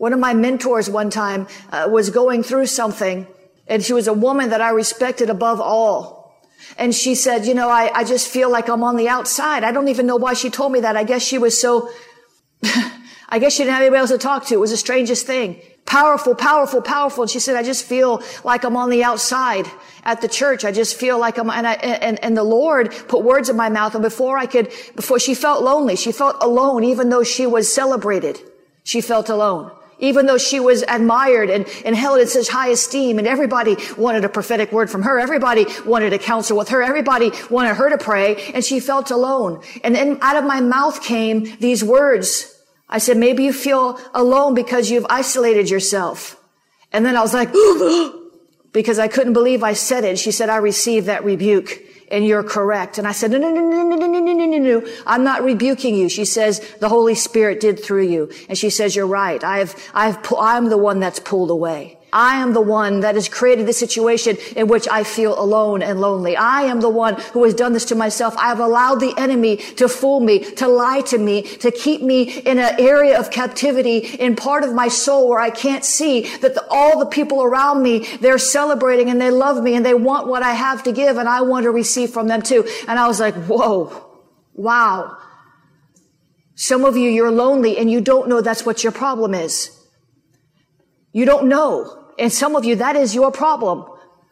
one 0.05 0.13
of 0.13 0.21
my 0.21 0.35
mentors 0.35 0.91
one 0.91 1.09
time 1.09 1.49
uh, 1.73 1.89
was 1.91 2.11
going 2.11 2.43
through 2.43 2.67
something 2.67 3.27
and 3.67 3.83
she 3.83 3.95
was 3.95 4.07
a 4.07 4.13
woman 4.13 4.51
that 4.51 4.61
I 4.61 4.69
respected 4.69 5.31
above 5.31 5.63
all. 5.63 6.45
And 6.77 6.95
she 6.95 7.15
said, 7.15 7.47
you 7.47 7.55
know, 7.55 7.71
I, 7.71 7.91
I 7.95 8.05
just 8.05 8.29
feel 8.29 8.51
like 8.51 8.69
I'm 8.69 8.85
on 8.85 8.97
the 8.97 9.09
outside. 9.09 9.65
I 9.65 9.73
don't 9.73 9.89
even 9.89 10.07
know 10.07 10.17
why 10.17 10.35
she 10.35 10.51
told 10.51 10.73
me 10.73 10.81
that. 10.81 10.95
I 10.95 11.05
guess 11.05 11.23
she 11.23 11.39
was 11.39 11.59
so, 11.59 11.89
I 13.31 13.39
guess 13.39 13.55
she 13.55 13.63
didn't 13.63 13.77
have 13.77 13.81
anybody 13.81 14.01
else 14.01 14.11
to 14.11 14.19
talk 14.19 14.45
to. 14.49 14.55
It 14.55 14.61
was 14.61 14.73
the 14.73 14.77
strangest 14.77 15.25
thing. 15.27 15.63
Powerful, 15.87 16.35
powerful, 16.35 16.83
powerful. 16.83 17.23
And 17.23 17.31
she 17.31 17.39
said, 17.39 17.57
I 17.57 17.63
just 17.63 17.87
feel 17.87 18.23
like 18.45 18.63
I'm 18.65 18.77
on 18.77 18.91
the 18.91 19.03
outside 19.03 19.67
at 20.03 20.21
the 20.21 20.29
church. 20.29 20.67
I 20.67 20.73
just 20.73 20.97
feel 20.97 21.19
like 21.19 21.39
I'm, 21.39 21.49
and 21.49 21.67
I, 21.67 21.77
and, 21.77 22.23
and 22.23 22.37
the 22.37 22.45
Lord 22.45 22.93
put 23.09 23.25
words 23.25 23.49
in 23.49 23.57
my 23.57 23.71
mouth. 23.71 23.95
And 23.95 24.03
before 24.03 24.37
I 24.37 24.45
could, 24.45 24.67
before 24.97 25.19
she 25.19 25.35
felt 25.35 25.63
lonely, 25.63 25.97
she 25.97 26.13
felt 26.13 26.37
alone, 26.43 26.85
even 26.85 27.09
though 27.09 27.25
she 27.25 27.47
was 27.47 27.75
celebrated. 27.75 28.39
She 28.83 29.01
felt 29.01 29.31
alone 29.31 29.71
even 29.99 30.27
though 30.27 30.39
she 30.39 30.61
was 30.61 30.83
admired 30.83 31.51
and, 31.51 31.67
and 31.85 31.95
held 31.95 32.21
in 32.21 32.27
such 32.27 32.49
high 32.49 32.69
esteem 32.69 33.19
and 33.19 33.27
everybody 33.27 33.77
wanted 33.97 34.25
a 34.25 34.29
prophetic 34.29 34.73
word 34.73 34.91
from 34.91 35.03
her. 35.03 35.19
Everybody 35.19 35.67
wanted 35.85 36.11
to 36.11 36.19
counsel 36.19 36.57
with 36.57 36.69
her. 36.69 36.83
Everybody 36.83 37.33
wanted 37.51 37.75
her 37.75 37.91
to 37.91 37.99
pray 37.99 38.51
and 38.53 38.65
she 38.65 38.81
felt 38.81 39.11
alone. 39.11 39.63
And 39.83 39.95
then 39.95 40.19
out 40.21 40.37
of 40.37 40.45
my 40.45 40.61
mouth 40.61 41.03
came 41.03 41.57
these 41.59 41.83
words. 41.85 42.51
I 42.89 42.99
said, 42.99 43.17
maybe 43.17 43.45
you 43.45 43.53
feel 43.53 43.99
alone 44.13 44.55
because 44.55 44.91
you've 44.91 45.07
isolated 45.09 45.71
yourself. 45.71 46.41
And 46.93 47.05
then 47.05 47.17
I 47.17 47.23
was 47.23 47.35
like, 47.35 47.53
because 48.73 48.99
I 48.99 49.09
couldn't 49.09 49.33
believe 49.33 49.63
I 49.63 49.73
said 49.73 50.05
it. 50.05 50.19
She 50.19 50.31
said, 50.31 50.49
I 50.49 50.57
received 50.57 51.07
that 51.07 51.25
rebuke 51.25 51.81
and 52.15 52.25
you're 52.25 52.45
correct. 52.45 52.97
And 52.97 53.09
I 53.09 53.13
said, 53.13 53.33
no, 53.33 53.39
no, 53.39 53.51
no, 53.51 53.61
no, 53.61 53.83
no, 53.83 53.97
no, 53.97 54.07
no, 54.07 54.33
no, 54.33 54.45
no, 54.47 54.59
no. 54.59 54.93
I'm 55.05 55.25
not 55.25 55.43
rebuking 55.43 55.97
you. 55.97 56.09
She 56.09 56.25
says, 56.25 56.61
the 56.79 56.89
Holy 56.89 57.17
Spirit 57.17 57.59
did 57.59 57.83
through 57.83 58.07
you. 58.07 58.31
And 58.49 58.57
she 58.57 58.71
says, 58.71 58.95
you're 58.95 59.07
right. 59.07 59.43
I've, 59.43 59.75
I've, 59.93 60.19
I'm 60.39 60.69
the 60.69 60.79
one 60.79 61.01
that's 61.01 61.19
pulled 61.19 61.51
away. 61.51 61.99
I 62.15 62.37
am 62.37 62.53
the 62.53 62.61
one 62.61 63.01
that 63.01 63.17
has 63.17 63.29
created 63.29 63.67
the 63.67 63.73
situation 63.73 64.37
in 64.55 64.69
which 64.69 64.87
I 64.89 65.03
feel 65.03 65.37
alone 65.37 65.83
and 65.83 66.01
lonely. 66.01 66.37
I 66.37 66.63
am 66.63 66.81
the 66.81 66.89
one 66.89 67.21
who 67.33 67.43
has 67.43 67.55
done 67.55 67.73
this 67.73 67.85
to 67.87 67.97
myself. 67.97 68.37
I 68.39 68.47
have 68.47 68.61
allowed 68.61 69.01
the 69.01 69.13
enemy 69.19 69.57
to 69.57 69.89
fool 69.89 70.21
me, 70.21 70.39
to 70.39 70.69
lie 70.69 71.01
to 71.03 71.19
me, 71.19 71.43
to 71.43 71.73
keep 71.73 72.03
me 72.03 72.39
in 72.39 72.61
an 72.61 72.77
area 72.79 73.19
of 73.19 73.33
captivity 73.33 73.99
in 73.99 74.37
part 74.37 74.63
of 74.63 74.73
my 74.73 74.87
soul 74.87 75.29
where 75.29 75.41
I 75.41 75.51
can't 75.51 75.85
see 75.85 76.21
that 76.39 76.55
the, 76.55 76.65
all 76.71 77.01
the 77.01 77.07
people 77.07 77.43
around 77.43 77.83
me, 77.83 78.07
they're 78.21 78.39
celebrating 78.39 79.11
and 79.11 79.21
they 79.21 79.33
love 79.33 79.61
me 79.61 79.75
and 79.75 79.85
they 79.85 79.95
want 79.95 80.29
what 80.29 80.45
I 80.45 80.53
have 80.53 80.85
to 80.85 80.93
give 80.93 81.17
and 81.17 81.29
I 81.29 81.41
want 81.41 81.65
to 81.65 81.73
receive 81.73 82.11
from 82.11 82.29
them 82.29 82.43
too. 82.43 82.65
And 82.87 82.97
I 82.97 83.09
was 83.09 83.19
like, 83.19 83.35
whoa, 83.35 84.07
wow. 84.55 85.17
Some 86.55 86.85
of 86.85 86.97
you, 86.97 87.11
you're 87.11 87.33
lonely 87.33 87.77
and 87.77 87.91
you 87.91 88.01
don't 88.01 88.29
know 88.29 88.41
that's 88.41 88.65
what 88.65 88.85
your 88.85 88.93
problem 88.93 89.35
is. 89.35 89.77
You 91.13 91.25
don't 91.25 91.49
know. 91.49 92.04
And 92.19 92.33
some 92.33 92.57
of 92.57 92.65
you, 92.65 92.77
that 92.77 92.97
is 92.97 93.15
your 93.15 93.31
problem. 93.31 93.87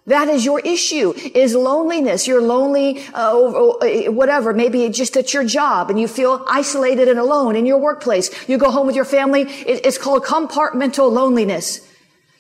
That 0.07 0.29
is 0.29 0.45
your 0.45 0.59
issue, 0.61 1.13
is 1.13 1.55
loneliness. 1.55 2.27
You're 2.27 2.43
lonely, 2.43 3.05
uh, 3.15 3.39
uh, 3.39 4.11
whatever, 4.11 4.53
maybe 4.53 4.89
just 4.89 5.17
at 5.17 5.33
your 5.33 5.45
job 5.45 5.91
and 5.91 6.01
you 6.01 6.09
feel 6.09 6.45
isolated 6.49 7.07
and 7.07 7.21
alone 7.21 7.55
in 7.55 7.67
your 7.67 7.79
workplace. 7.79 8.31
You 8.49 8.59
go 8.59 8.71
home 8.73 8.89
with 8.89 8.97
your 8.97 9.05
family. 9.05 9.43
It's 9.43 9.99
called 9.99 10.25
compartmental 10.25 11.13
loneliness. 11.13 11.89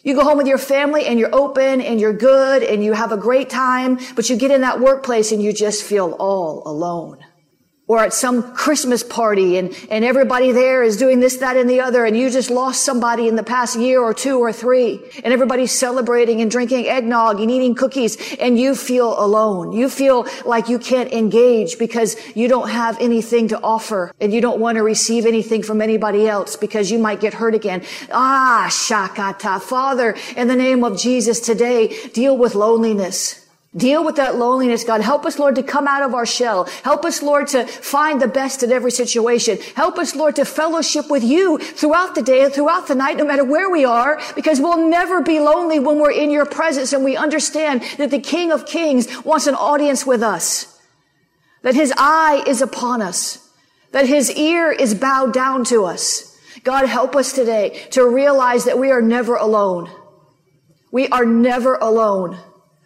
You 0.02 0.16
go 0.16 0.25
home 0.25 0.38
with 0.38 0.49
your 0.49 0.58
family 0.58 1.06
and 1.06 1.20
you're 1.20 1.32
open 1.32 1.80
and 1.80 2.00
you're 2.00 2.12
good 2.12 2.64
and 2.64 2.82
you 2.82 2.94
have 2.94 3.12
a 3.12 3.16
great 3.16 3.49
time, 3.49 4.00
but 4.16 4.28
you 4.28 4.37
get 4.37 4.50
in 4.50 4.62
that 4.62 4.80
workplace 4.80 5.30
and 5.30 5.40
you 5.40 5.52
just 5.52 5.84
feel 5.84 6.16
all 6.18 6.64
alone 6.66 7.25
or 7.92 7.99
at 7.99 8.14
some 8.14 8.54
Christmas 8.54 9.02
party 9.02 9.58
and, 9.58 9.76
and 9.90 10.02
everybody 10.02 10.50
there 10.50 10.82
is 10.82 10.96
doing 10.96 11.20
this, 11.20 11.37
that, 11.37 11.58
and 11.58 11.68
the 11.68 11.78
other, 11.78 12.06
and 12.06 12.16
you 12.16 12.30
just 12.30 12.49
lost 12.49 12.87
somebody 12.87 13.28
in 13.28 13.37
the 13.37 13.42
past 13.42 13.78
year 13.78 14.00
or 14.00 14.14
two 14.14 14.38
or 14.38 14.50
three, 14.50 14.99
and 15.22 15.30
everybody's 15.30 15.72
celebrating 15.72 16.40
and 16.40 16.50
drinking 16.50 16.87
eggnog 16.88 17.38
and 17.38 17.50
eating 17.50 17.75
cookies, 17.75 18.16
and 18.40 18.58
you 18.58 18.75
feel 18.75 19.22
alone. 19.22 19.72
You 19.72 19.90
feel 19.90 20.26
like 20.46 20.70
you 20.70 20.78
can't 20.78 21.12
engage 21.12 21.78
because 21.78 22.16
you 22.34 22.49
don't 22.49 22.70
have 22.70 22.99
anything 22.99 23.49
to 23.49 23.61
offer, 23.61 24.11
and 24.22 24.32
you 24.32 24.40
don't 24.40 24.58
want 24.58 24.76
to 24.76 24.82
receive 24.82 25.26
anything 25.26 25.62
from 25.62 25.82
anybody 25.82 26.26
else 26.26 26.56
because 26.56 26.90
you 26.90 26.99
might 26.99 27.20
get 27.20 27.34
hurt 27.34 27.54
again. 27.54 27.84
Ah, 28.11 28.68
shakata. 28.70 29.61
Father, 29.61 30.16
in 30.34 30.49
the 30.49 30.56
name 30.56 30.82
of 30.82 30.96
Jesus 30.99 31.40
today, 31.40 32.08
deal 32.14 32.38
with 32.38 32.54
loneliness. 32.54 33.41
Deal 33.75 34.05
with 34.05 34.17
that 34.17 34.37
loneliness, 34.37 34.85
God. 34.85 35.00
Help 35.00 35.25
us, 35.25 35.38
Lord, 35.38 35.55
to 35.55 35.62
come 35.62 35.88
out 35.88 36.02
of 36.02 36.14
our 36.14 36.26
shell. 36.26 36.64
Help 36.83 37.07
us, 37.07 37.23
Lord, 37.23 37.47
to 37.49 37.67
find 37.67 38.21
the 38.21 38.29
best 38.29 38.62
in 38.62 38.71
every 38.71 38.91
situation. 38.91 39.57
Help 39.75 39.97
us, 39.97 40.14
Lord, 40.14 40.37
to 40.37 40.45
fellowship 40.45 41.09
with 41.09 41.25
you 41.25 41.57
throughout 41.57 42.14
the 42.14 42.21
day 42.21 42.45
and 42.45 42.52
throughout 42.52 42.87
the 42.87 42.95
night, 42.95 43.17
no 43.17 43.25
matter 43.25 43.45
where 43.45 43.71
we 43.71 43.87
are, 43.87 44.21
because 44.35 44.61
we'll 44.61 44.91
never 44.91 45.23
be 45.23 45.41
lonely 45.41 45.79
when 45.79 45.99
we're 45.99 46.12
in 46.12 46.31
your 46.31 46.45
presence 46.45 46.93
and 46.93 47.02
we 47.02 47.17
understand 47.17 47.83
that 47.97 48.11
the 48.11 48.21
King 48.21 48.52
of 48.52 48.67
Kings 48.67 49.25
wants 49.25 49.47
an 49.47 49.55
audience 49.55 50.05
with 50.05 50.23
us. 50.23 50.79
That 51.62 51.75
his 51.75 51.95
eye 51.97 52.45
is 52.47 52.61
upon 52.61 53.00
us. 53.00 53.38
That 53.93 54.07
his 54.07 54.31
ear 54.33 54.71
is 54.71 54.95
bowed 54.95 55.33
down 55.33 55.64
to 55.67 55.87
us. 55.87 56.38
God, 56.62 56.87
help 56.87 57.17
us 57.17 57.33
today 57.33 57.87
to 57.93 58.07
realize 58.07 58.67
that 58.67 58.79
we 58.79 58.91
are 58.91 59.00
never 59.00 59.37
alone. 59.37 59.91
We 60.91 61.09
are 61.09 61.25
never 61.25 61.76
alone 61.76 62.38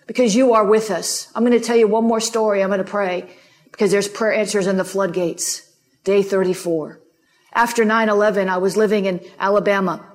because 0.07 0.35
you 0.35 0.53
are 0.55 0.65
with 0.65 0.91
us. 0.91 1.31
I'm 1.35 1.45
going 1.45 1.59
to 1.59 1.65
tell 1.65 1.77
you 1.77 1.89
one 1.89 2.05
more 2.05 2.21
story. 2.21 2.63
I'm 2.63 2.69
going 2.69 2.79
to 2.79 2.85
pray 2.85 3.29
because 3.71 3.91
there's 3.91 4.09
prayer 4.09 4.33
answers 4.33 4.67
in 4.67 4.77
the 4.77 4.85
floodgates. 4.85 5.63
Day 6.05 6.23
34. 6.23 7.01
After 7.53 7.85
9-11, 7.85 8.49
I 8.49 8.59
was 8.59 8.77
living 8.77 9.07
in 9.07 9.21
Alabama 9.39 10.07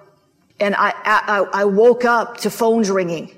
and 0.60 0.76
I, 0.76 0.94
I, 1.04 1.46
I 1.52 1.66
woke 1.66 2.06
up 2.06 2.38
to 2.38 2.50
phones 2.50 2.90
ringing 2.90 3.36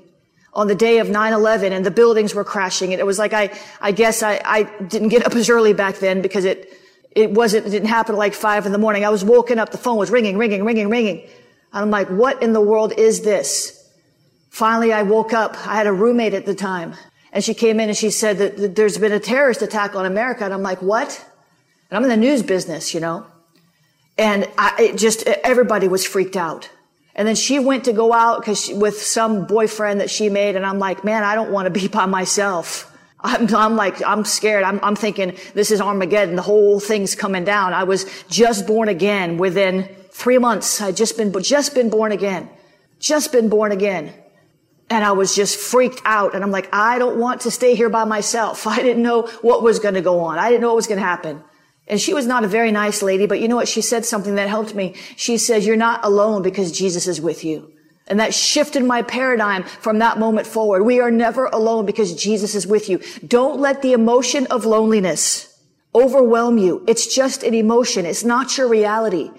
on 0.52 0.68
the 0.68 0.74
day 0.74 0.98
of 0.98 1.08
9-11 1.08 1.72
and 1.72 1.84
the 1.84 1.90
buildings 1.90 2.34
were 2.34 2.44
crashing. 2.44 2.92
And 2.92 3.00
it 3.00 3.04
was 3.04 3.18
like, 3.18 3.32
I, 3.32 3.58
I 3.80 3.92
guess 3.92 4.22
I, 4.22 4.40
I 4.44 4.64
didn't 4.84 5.08
get 5.08 5.26
up 5.26 5.34
as 5.34 5.50
early 5.50 5.72
back 5.72 5.96
then 5.96 6.22
because 6.22 6.44
it, 6.44 6.72
it 7.10 7.32
wasn't, 7.32 7.66
it 7.66 7.70
didn't 7.70 7.88
happen 7.88 8.14
like 8.14 8.34
five 8.34 8.66
in 8.66 8.72
the 8.72 8.78
morning. 8.78 9.04
I 9.04 9.08
was 9.08 9.24
woken 9.24 9.58
up. 9.58 9.70
The 9.70 9.78
phone 9.78 9.96
was 9.96 10.10
ringing, 10.10 10.38
ringing, 10.38 10.64
ringing, 10.64 10.90
ringing. 10.90 11.28
I'm 11.72 11.90
like, 11.90 12.08
what 12.08 12.42
in 12.42 12.52
the 12.52 12.60
world 12.60 12.92
is 12.96 13.22
this? 13.22 13.73
Finally, 14.54 14.92
I 14.92 15.02
woke 15.02 15.32
up. 15.32 15.56
I 15.66 15.74
had 15.74 15.88
a 15.88 15.92
roommate 15.92 16.32
at 16.32 16.46
the 16.46 16.54
time 16.54 16.94
and 17.32 17.42
she 17.42 17.54
came 17.54 17.80
in 17.80 17.88
and 17.88 17.98
she 17.98 18.08
said 18.08 18.38
that 18.38 18.76
there's 18.76 18.96
been 18.96 19.10
a 19.10 19.18
terrorist 19.18 19.62
attack 19.62 19.96
on 19.96 20.06
America. 20.06 20.44
And 20.44 20.54
I'm 20.54 20.62
like, 20.62 20.80
what? 20.80 21.26
And 21.90 21.96
I'm 21.96 22.04
in 22.04 22.08
the 22.08 22.16
news 22.16 22.44
business, 22.44 22.94
you 22.94 23.00
know, 23.00 23.26
and 24.16 24.48
I 24.56 24.94
just, 24.94 25.26
everybody 25.26 25.88
was 25.88 26.06
freaked 26.06 26.36
out. 26.36 26.70
And 27.16 27.26
then 27.26 27.34
she 27.34 27.58
went 27.58 27.86
to 27.86 27.92
go 27.92 28.12
out 28.12 28.42
because 28.42 28.70
with 28.70 29.02
some 29.02 29.44
boyfriend 29.48 30.00
that 30.00 30.08
she 30.08 30.28
made. 30.28 30.54
And 30.54 30.64
I'm 30.64 30.78
like, 30.78 31.02
man, 31.02 31.24
I 31.24 31.34
don't 31.34 31.50
want 31.50 31.66
to 31.66 31.70
be 31.70 31.88
by 31.98 32.06
myself. 32.06 32.96
I'm, 33.18 33.52
I'm, 33.56 33.74
like, 33.74 34.04
I'm 34.04 34.24
scared. 34.24 34.62
I'm, 34.62 34.78
I'm 34.84 34.94
thinking 34.94 35.36
this 35.54 35.72
is 35.72 35.80
Armageddon. 35.80 36.36
The 36.36 36.42
whole 36.42 36.78
thing's 36.78 37.16
coming 37.16 37.42
down. 37.42 37.72
I 37.72 37.82
was 37.82 38.06
just 38.28 38.68
born 38.68 38.88
again 38.88 39.36
within 39.36 39.88
three 40.12 40.38
months. 40.38 40.80
I 40.80 40.92
just 40.92 41.16
been, 41.16 41.32
just 41.42 41.74
been 41.74 41.90
born 41.90 42.12
again. 42.12 42.48
Just 43.00 43.32
been 43.32 43.48
born 43.48 43.72
again. 43.72 44.14
And 44.94 45.02
I 45.02 45.10
was 45.10 45.34
just 45.34 45.58
freaked 45.58 46.00
out. 46.04 46.36
And 46.36 46.44
I'm 46.44 46.52
like, 46.52 46.68
I 46.72 47.00
don't 47.00 47.18
want 47.18 47.40
to 47.40 47.50
stay 47.50 47.74
here 47.74 47.88
by 47.88 48.04
myself. 48.04 48.64
I 48.76 48.76
didn't 48.76 49.02
know 49.02 49.22
what 49.42 49.60
was 49.60 49.80
going 49.80 49.94
to 49.94 50.00
go 50.00 50.20
on. 50.20 50.38
I 50.38 50.50
didn't 50.50 50.60
know 50.60 50.68
what 50.68 50.76
was 50.76 50.86
going 50.86 51.00
to 51.00 51.04
happen. 51.04 51.42
And 51.88 52.00
she 52.00 52.14
was 52.14 52.28
not 52.28 52.44
a 52.44 52.48
very 52.48 52.70
nice 52.70 53.02
lady, 53.02 53.26
but 53.26 53.40
you 53.40 53.48
know 53.48 53.56
what? 53.56 53.66
She 53.66 53.80
said 53.80 54.04
something 54.04 54.36
that 54.36 54.48
helped 54.48 54.72
me. 54.72 54.94
She 55.16 55.36
says, 55.36 55.66
you're 55.66 55.74
not 55.74 56.04
alone 56.04 56.42
because 56.42 56.70
Jesus 56.70 57.08
is 57.08 57.20
with 57.20 57.44
you. 57.44 57.72
And 58.06 58.20
that 58.20 58.34
shifted 58.34 58.84
my 58.84 59.02
paradigm 59.02 59.64
from 59.64 59.98
that 59.98 60.16
moment 60.16 60.46
forward. 60.46 60.84
We 60.84 61.00
are 61.00 61.10
never 61.10 61.46
alone 61.46 61.86
because 61.86 62.14
Jesus 62.14 62.54
is 62.54 62.64
with 62.64 62.88
you. 62.88 63.00
Don't 63.26 63.58
let 63.58 63.82
the 63.82 63.94
emotion 63.94 64.46
of 64.46 64.64
loneliness 64.64 65.58
overwhelm 65.92 66.56
you. 66.56 66.84
It's 66.86 67.12
just 67.12 67.42
an 67.42 67.54
emotion. 67.54 68.06
It's 68.06 68.22
not 68.22 68.56
your 68.56 68.68
reality. 68.68 69.32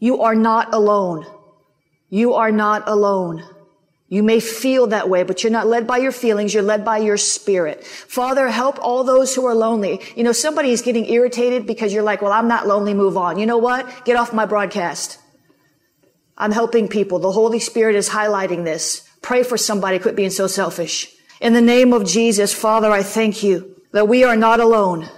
You 0.00 0.20
are 0.20 0.34
not 0.34 0.74
alone. 0.74 1.24
You 2.10 2.34
are 2.34 2.52
not 2.52 2.82
alone. 2.86 3.42
You 4.10 4.22
may 4.22 4.40
feel 4.40 4.86
that 4.86 5.10
way, 5.10 5.22
but 5.22 5.42
you're 5.42 5.52
not 5.52 5.66
led 5.66 5.86
by 5.86 5.98
your 5.98 6.12
feelings. 6.12 6.54
You're 6.54 6.62
led 6.62 6.82
by 6.82 6.98
your 6.98 7.18
spirit. 7.18 7.84
Father, 7.84 8.48
help 8.48 8.78
all 8.80 9.04
those 9.04 9.34
who 9.34 9.44
are 9.44 9.54
lonely. 9.54 10.00
You 10.16 10.24
know, 10.24 10.32
somebody 10.32 10.70
is 10.70 10.80
getting 10.80 11.04
irritated 11.10 11.66
because 11.66 11.92
you're 11.92 12.02
like, 12.02 12.22
well, 12.22 12.32
I'm 12.32 12.48
not 12.48 12.66
lonely. 12.66 12.94
Move 12.94 13.18
on. 13.18 13.38
You 13.38 13.44
know 13.44 13.58
what? 13.58 14.06
Get 14.06 14.16
off 14.16 14.32
my 14.32 14.46
broadcast. 14.46 15.18
I'm 16.38 16.52
helping 16.52 16.88
people. 16.88 17.18
The 17.18 17.32
Holy 17.32 17.58
Spirit 17.58 17.96
is 17.96 18.08
highlighting 18.08 18.64
this. 18.64 19.06
Pray 19.20 19.42
for 19.42 19.58
somebody. 19.58 19.98
Quit 19.98 20.16
being 20.16 20.30
so 20.30 20.46
selfish. 20.46 21.12
In 21.40 21.52
the 21.52 21.60
name 21.60 21.92
of 21.92 22.06
Jesus, 22.06 22.54
Father, 22.54 22.90
I 22.90 23.02
thank 23.02 23.42
you 23.42 23.76
that 23.92 24.08
we 24.08 24.24
are 24.24 24.36
not 24.36 24.58
alone. 24.58 25.08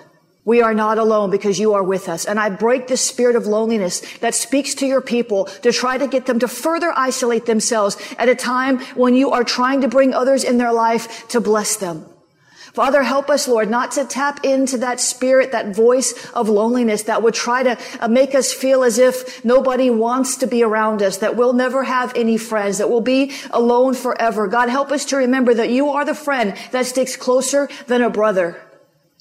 We 0.51 0.63
are 0.63 0.75
not 0.75 0.99
alone 0.99 1.31
because 1.31 1.61
you 1.61 1.75
are 1.75 1.85
with 1.85 2.09
us. 2.09 2.25
And 2.25 2.37
I 2.37 2.51
break 2.51 2.89
the 2.89 2.97
spirit 2.97 3.37
of 3.37 3.47
loneliness 3.47 4.01
that 4.19 4.35
speaks 4.35 4.75
to 4.75 4.85
your 4.85 5.01
people 5.01 5.45
to 5.63 5.71
try 5.71 5.97
to 5.97 6.09
get 6.09 6.27
them 6.27 6.41
to 6.41 6.49
further 6.49 6.93
isolate 6.97 7.47
themselves 7.47 7.97
at 8.19 8.29
a 8.29 8.35
time 8.35 8.81
when 8.97 9.15
you 9.15 9.31
are 9.31 9.45
trying 9.45 9.81
to 9.83 9.87
bring 9.87 10.13
others 10.13 10.43
in 10.43 10.59
their 10.59 10.73
life 10.73 11.29
to 11.29 11.41
bless 11.41 11.77
them. 11.77 12.05
Father, 12.73 13.05
help 13.05 13.31
us, 13.31 13.47
Lord, 13.47 13.71
not 13.71 13.93
to 13.93 14.05
tap 14.05 14.45
into 14.45 14.77
that 14.79 14.99
spirit, 14.99 15.53
that 15.53 15.73
voice 15.73 16.29
of 16.35 16.49
loneliness 16.49 17.05
that 17.05 17.23
would 17.23 17.35
try 17.35 17.63
to 17.63 17.79
uh, 18.01 18.09
make 18.09 18.35
us 18.35 18.53
feel 18.53 18.83
as 18.83 18.99
if 18.99 19.45
nobody 19.45 19.89
wants 19.89 20.35
to 20.39 20.49
be 20.49 20.65
around 20.65 21.01
us, 21.01 21.19
that 21.19 21.37
we'll 21.37 21.53
never 21.53 21.85
have 21.85 22.13
any 22.17 22.37
friends, 22.37 22.79
that 22.79 22.91
we'll 22.91 23.01
be 23.01 23.31
alone 23.53 23.95
forever. 23.95 24.49
God, 24.49 24.69
help 24.69 24.91
us 24.91 25.05
to 25.07 25.17
remember 25.17 25.55
that 25.55 25.71
you 25.71 25.91
are 25.91 26.05
the 26.05 26.13
friend 26.13 26.57
that 26.73 26.87
sticks 26.87 27.15
closer 27.15 27.69
than 27.87 28.03
a 28.03 28.11
brother. 28.11 28.61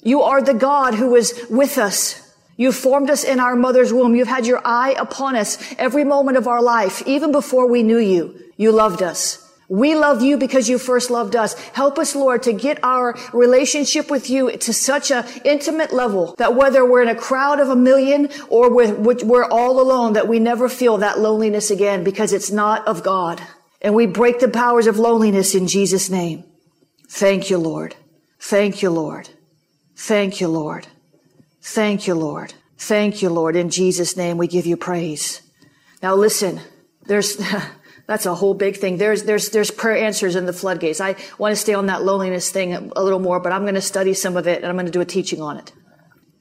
You 0.02 0.22
are 0.22 0.42
the 0.42 0.54
God 0.54 0.94
who 0.94 1.14
is 1.16 1.46
with 1.50 1.78
us. 1.78 2.26
You 2.56 2.72
formed 2.72 3.10
us 3.10 3.24
in 3.24 3.40
our 3.40 3.56
mother's 3.56 3.92
womb. 3.92 4.14
You've 4.14 4.28
had 4.28 4.46
your 4.46 4.60
eye 4.64 4.94
upon 4.98 5.34
us 5.34 5.58
every 5.78 6.04
moment 6.04 6.36
of 6.36 6.46
our 6.46 6.62
life, 6.62 7.02
even 7.06 7.32
before 7.32 7.66
we 7.66 7.82
knew 7.82 7.98
you. 7.98 8.38
You 8.56 8.72
loved 8.72 9.02
us. 9.02 9.46
We 9.70 9.94
love 9.94 10.20
you 10.20 10.36
because 10.36 10.68
you 10.68 10.78
first 10.78 11.10
loved 11.10 11.36
us. 11.36 11.54
Help 11.70 11.96
us, 11.98 12.16
Lord, 12.16 12.42
to 12.42 12.52
get 12.52 12.82
our 12.82 13.16
relationship 13.32 14.10
with 14.10 14.28
you 14.28 14.50
to 14.56 14.72
such 14.72 15.12
an 15.12 15.24
intimate 15.44 15.92
level 15.92 16.34
that 16.38 16.56
whether 16.56 16.84
we're 16.84 17.02
in 17.02 17.08
a 17.08 17.14
crowd 17.14 17.60
of 17.60 17.68
a 17.68 17.76
million 17.76 18.28
or 18.48 18.68
we're 18.68 19.48
all 19.48 19.80
alone, 19.80 20.14
that 20.14 20.28
we 20.28 20.40
never 20.40 20.68
feel 20.68 20.98
that 20.98 21.20
loneliness 21.20 21.70
again 21.70 22.02
because 22.02 22.32
it's 22.32 22.50
not 22.50 22.86
of 22.88 23.04
God. 23.04 23.40
And 23.80 23.94
we 23.94 24.06
break 24.06 24.40
the 24.40 24.48
powers 24.48 24.88
of 24.88 24.98
loneliness 24.98 25.54
in 25.54 25.68
Jesus' 25.68 26.10
name. 26.10 26.44
Thank 27.08 27.48
you, 27.48 27.56
Lord. 27.56 27.94
Thank 28.40 28.82
you, 28.82 28.90
Lord. 28.90 29.30
Thank 30.00 30.40
you, 30.40 30.48
Lord. 30.48 30.86
Thank 31.60 32.06
you, 32.06 32.14
Lord. 32.14 32.54
Thank 32.78 33.20
you, 33.20 33.28
Lord. 33.28 33.54
In 33.54 33.68
Jesus' 33.68 34.16
name, 34.16 34.38
we 34.38 34.46
give 34.46 34.64
you 34.64 34.78
praise. 34.78 35.42
Now 36.02 36.14
listen, 36.14 36.58
there's, 37.04 37.36
that's 38.06 38.24
a 38.24 38.34
whole 38.34 38.54
big 38.54 38.78
thing. 38.78 38.96
There's, 38.96 39.24
there's, 39.24 39.50
there's 39.50 39.70
prayer 39.70 40.02
answers 40.02 40.36
in 40.36 40.46
the 40.46 40.54
floodgates. 40.54 41.02
I 41.02 41.16
want 41.36 41.52
to 41.52 41.56
stay 41.56 41.74
on 41.74 41.86
that 41.86 42.02
loneliness 42.02 42.50
thing 42.50 42.72
a 42.72 43.02
little 43.02 43.18
more, 43.18 43.40
but 43.40 43.52
I'm 43.52 43.62
going 43.62 43.74
to 43.74 43.82
study 43.82 44.14
some 44.14 44.38
of 44.38 44.48
it 44.48 44.62
and 44.62 44.66
I'm 44.66 44.74
going 44.74 44.86
to 44.86 44.92
do 44.92 45.02
a 45.02 45.04
teaching 45.04 45.42
on 45.42 45.58
it. 45.58 45.70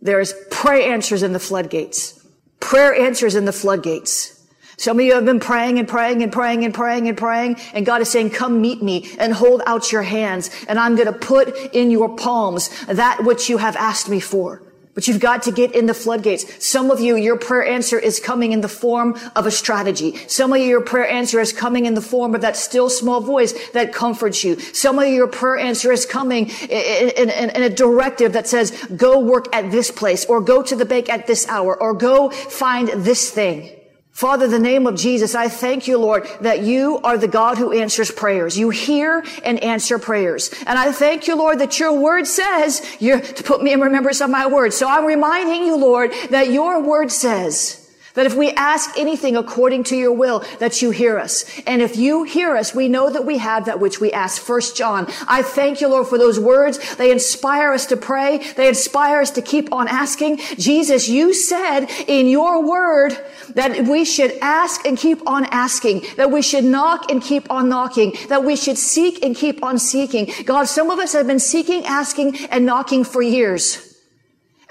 There's 0.01 0.33
prayer 0.49 0.93
answers 0.93 1.21
in 1.21 1.33
the 1.33 1.39
floodgates. 1.39 2.25
Prayer 2.61 2.95
answers 2.95 3.35
in 3.35 3.43
the 3.43 3.51
floodgates. 3.51 4.38
Some 4.79 4.97
of 4.97 5.05
you 5.05 5.13
have 5.15 5.25
been 5.25 5.41
praying 5.41 5.77
and 5.77 5.89
praying 5.89 6.23
and 6.23 6.31
praying 6.31 6.63
and 6.63 6.73
praying 6.73 7.09
and 7.09 7.17
praying, 7.17 7.57
and 7.73 7.85
God 7.85 8.01
is 8.01 8.07
saying, 8.07 8.29
come 8.29 8.61
meet 8.61 8.81
me 8.81 9.11
and 9.19 9.33
hold 9.33 9.61
out 9.65 9.91
your 9.91 10.03
hands, 10.03 10.49
and 10.69 10.79
I'm 10.79 10.95
going 10.95 11.11
to 11.11 11.19
put 11.19 11.53
in 11.75 11.91
your 11.91 12.15
palms 12.15 12.69
that 12.85 13.25
which 13.25 13.49
you 13.49 13.57
have 13.57 13.75
asked 13.75 14.07
me 14.07 14.21
for. 14.21 14.63
But 14.95 15.05
you've 15.05 15.19
got 15.19 15.43
to 15.43 15.51
get 15.51 15.75
in 15.75 15.85
the 15.85 15.93
floodgates. 15.93 16.65
Some 16.65 16.91
of 16.91 17.01
you, 17.01 17.17
your 17.17 17.37
prayer 17.37 17.65
answer 17.65 17.99
is 17.99 18.21
coming 18.21 18.53
in 18.53 18.61
the 18.61 18.69
form 18.69 19.19
of 19.35 19.45
a 19.45 19.51
strategy. 19.51 20.15
Some 20.27 20.53
of 20.53 20.59
you, 20.59 20.67
your 20.67 20.81
prayer 20.81 21.07
answer 21.07 21.41
is 21.41 21.51
coming 21.51 21.85
in 21.85 21.93
the 21.93 22.01
form 22.01 22.33
of 22.33 22.39
that 22.39 22.55
still 22.55 22.89
small 22.89 23.19
voice 23.19 23.53
that 23.71 23.93
comforts 23.93 24.45
you. 24.45 24.57
Some 24.61 24.97
of 24.97 25.05
you, 25.07 25.13
your 25.13 25.27
prayer 25.27 25.57
answer 25.57 25.91
is 25.91 26.05
coming 26.05 26.47
in, 26.69 27.09
in, 27.17 27.29
in, 27.29 27.49
in 27.49 27.63
a 27.63 27.69
directive 27.69 28.31
that 28.31 28.47
says, 28.47 28.71
go 28.95 29.19
work 29.19 29.53
at 29.53 29.71
this 29.71 29.91
place 29.91 30.23
or 30.25 30.39
go 30.39 30.63
to 30.63 30.75
the 30.77 30.85
bank 30.85 31.09
at 31.09 31.27
this 31.27 31.45
hour 31.49 31.75
or 31.81 31.93
go 31.93 32.29
find 32.29 32.87
this 32.89 33.29
thing. 33.29 33.75
Father, 34.19 34.49
the 34.49 34.59
name 34.59 34.85
of 34.85 34.95
Jesus, 34.97 35.33
I 35.33 35.47
thank 35.47 35.87
you, 35.87 35.97
Lord, 35.97 36.27
that 36.41 36.59
you 36.59 36.99
are 37.05 37.17
the 37.17 37.29
God 37.29 37.57
who 37.57 37.71
answers 37.71 38.11
prayers. 38.11 38.59
You 38.59 38.69
hear 38.69 39.23
and 39.45 39.57
answer 39.63 39.97
prayers. 39.97 40.53
And 40.67 40.77
I 40.77 40.91
thank 40.91 41.25
you, 41.25 41.37
Lord, 41.37 41.59
that 41.59 41.79
your 41.79 41.97
word 41.97 42.27
says 42.27 42.85
you're 42.99 43.21
to 43.21 43.43
put 43.43 43.63
me 43.63 43.71
in 43.71 43.79
remembrance 43.79 44.19
of 44.19 44.29
my 44.29 44.45
word. 44.45 44.73
So 44.73 44.89
I'm 44.89 45.05
reminding 45.05 45.63
you, 45.63 45.77
Lord, 45.77 46.11
that 46.31 46.51
your 46.51 46.83
word 46.83 47.13
says 47.13 47.88
that 48.13 48.25
if 48.25 48.35
we 48.35 48.51
ask 48.51 48.97
anything 48.97 49.37
according 49.37 49.83
to 49.85 49.95
your 49.95 50.13
will, 50.13 50.43
that 50.59 50.81
you 50.81 50.91
hear 50.91 51.17
us. 51.17 51.45
And 51.65 51.81
if 51.81 51.97
you 51.97 52.23
hear 52.23 52.55
us, 52.55 52.73
we 52.73 52.87
know 52.87 53.09
that 53.09 53.25
we 53.25 53.37
have 53.37 53.65
that 53.65 53.79
which 53.79 53.99
we 53.99 54.11
ask. 54.11 54.41
First 54.41 54.75
John. 54.75 55.07
I 55.27 55.41
thank 55.41 55.81
you, 55.81 55.87
Lord, 55.87 56.07
for 56.07 56.17
those 56.17 56.39
words. 56.39 56.95
They 56.95 57.11
inspire 57.11 57.73
us 57.73 57.85
to 57.87 57.97
pray. 57.97 58.39
They 58.55 58.67
inspire 58.67 59.21
us 59.21 59.31
to 59.31 59.41
keep 59.41 59.71
on 59.73 59.87
asking. 59.87 60.37
Jesus, 60.57 61.07
you 61.07 61.33
said 61.33 61.85
in 62.07 62.27
your 62.27 62.67
word 62.67 63.17
that 63.55 63.87
we 63.87 64.05
should 64.05 64.37
ask 64.41 64.85
and 64.85 64.97
keep 64.97 65.27
on 65.27 65.45
asking, 65.45 66.03
that 66.17 66.31
we 66.31 66.41
should 66.41 66.63
knock 66.63 67.11
and 67.11 67.21
keep 67.21 67.49
on 67.51 67.69
knocking, 67.69 68.15
that 68.27 68.43
we 68.43 68.55
should 68.55 68.77
seek 68.77 69.23
and 69.23 69.35
keep 69.35 69.63
on 69.63 69.79
seeking. 69.79 70.31
God, 70.45 70.65
some 70.65 70.89
of 70.89 70.99
us 70.99 71.13
have 71.13 71.27
been 71.27 71.39
seeking, 71.39 71.85
asking, 71.85 72.45
and 72.45 72.65
knocking 72.65 73.03
for 73.03 73.21
years. 73.21 73.88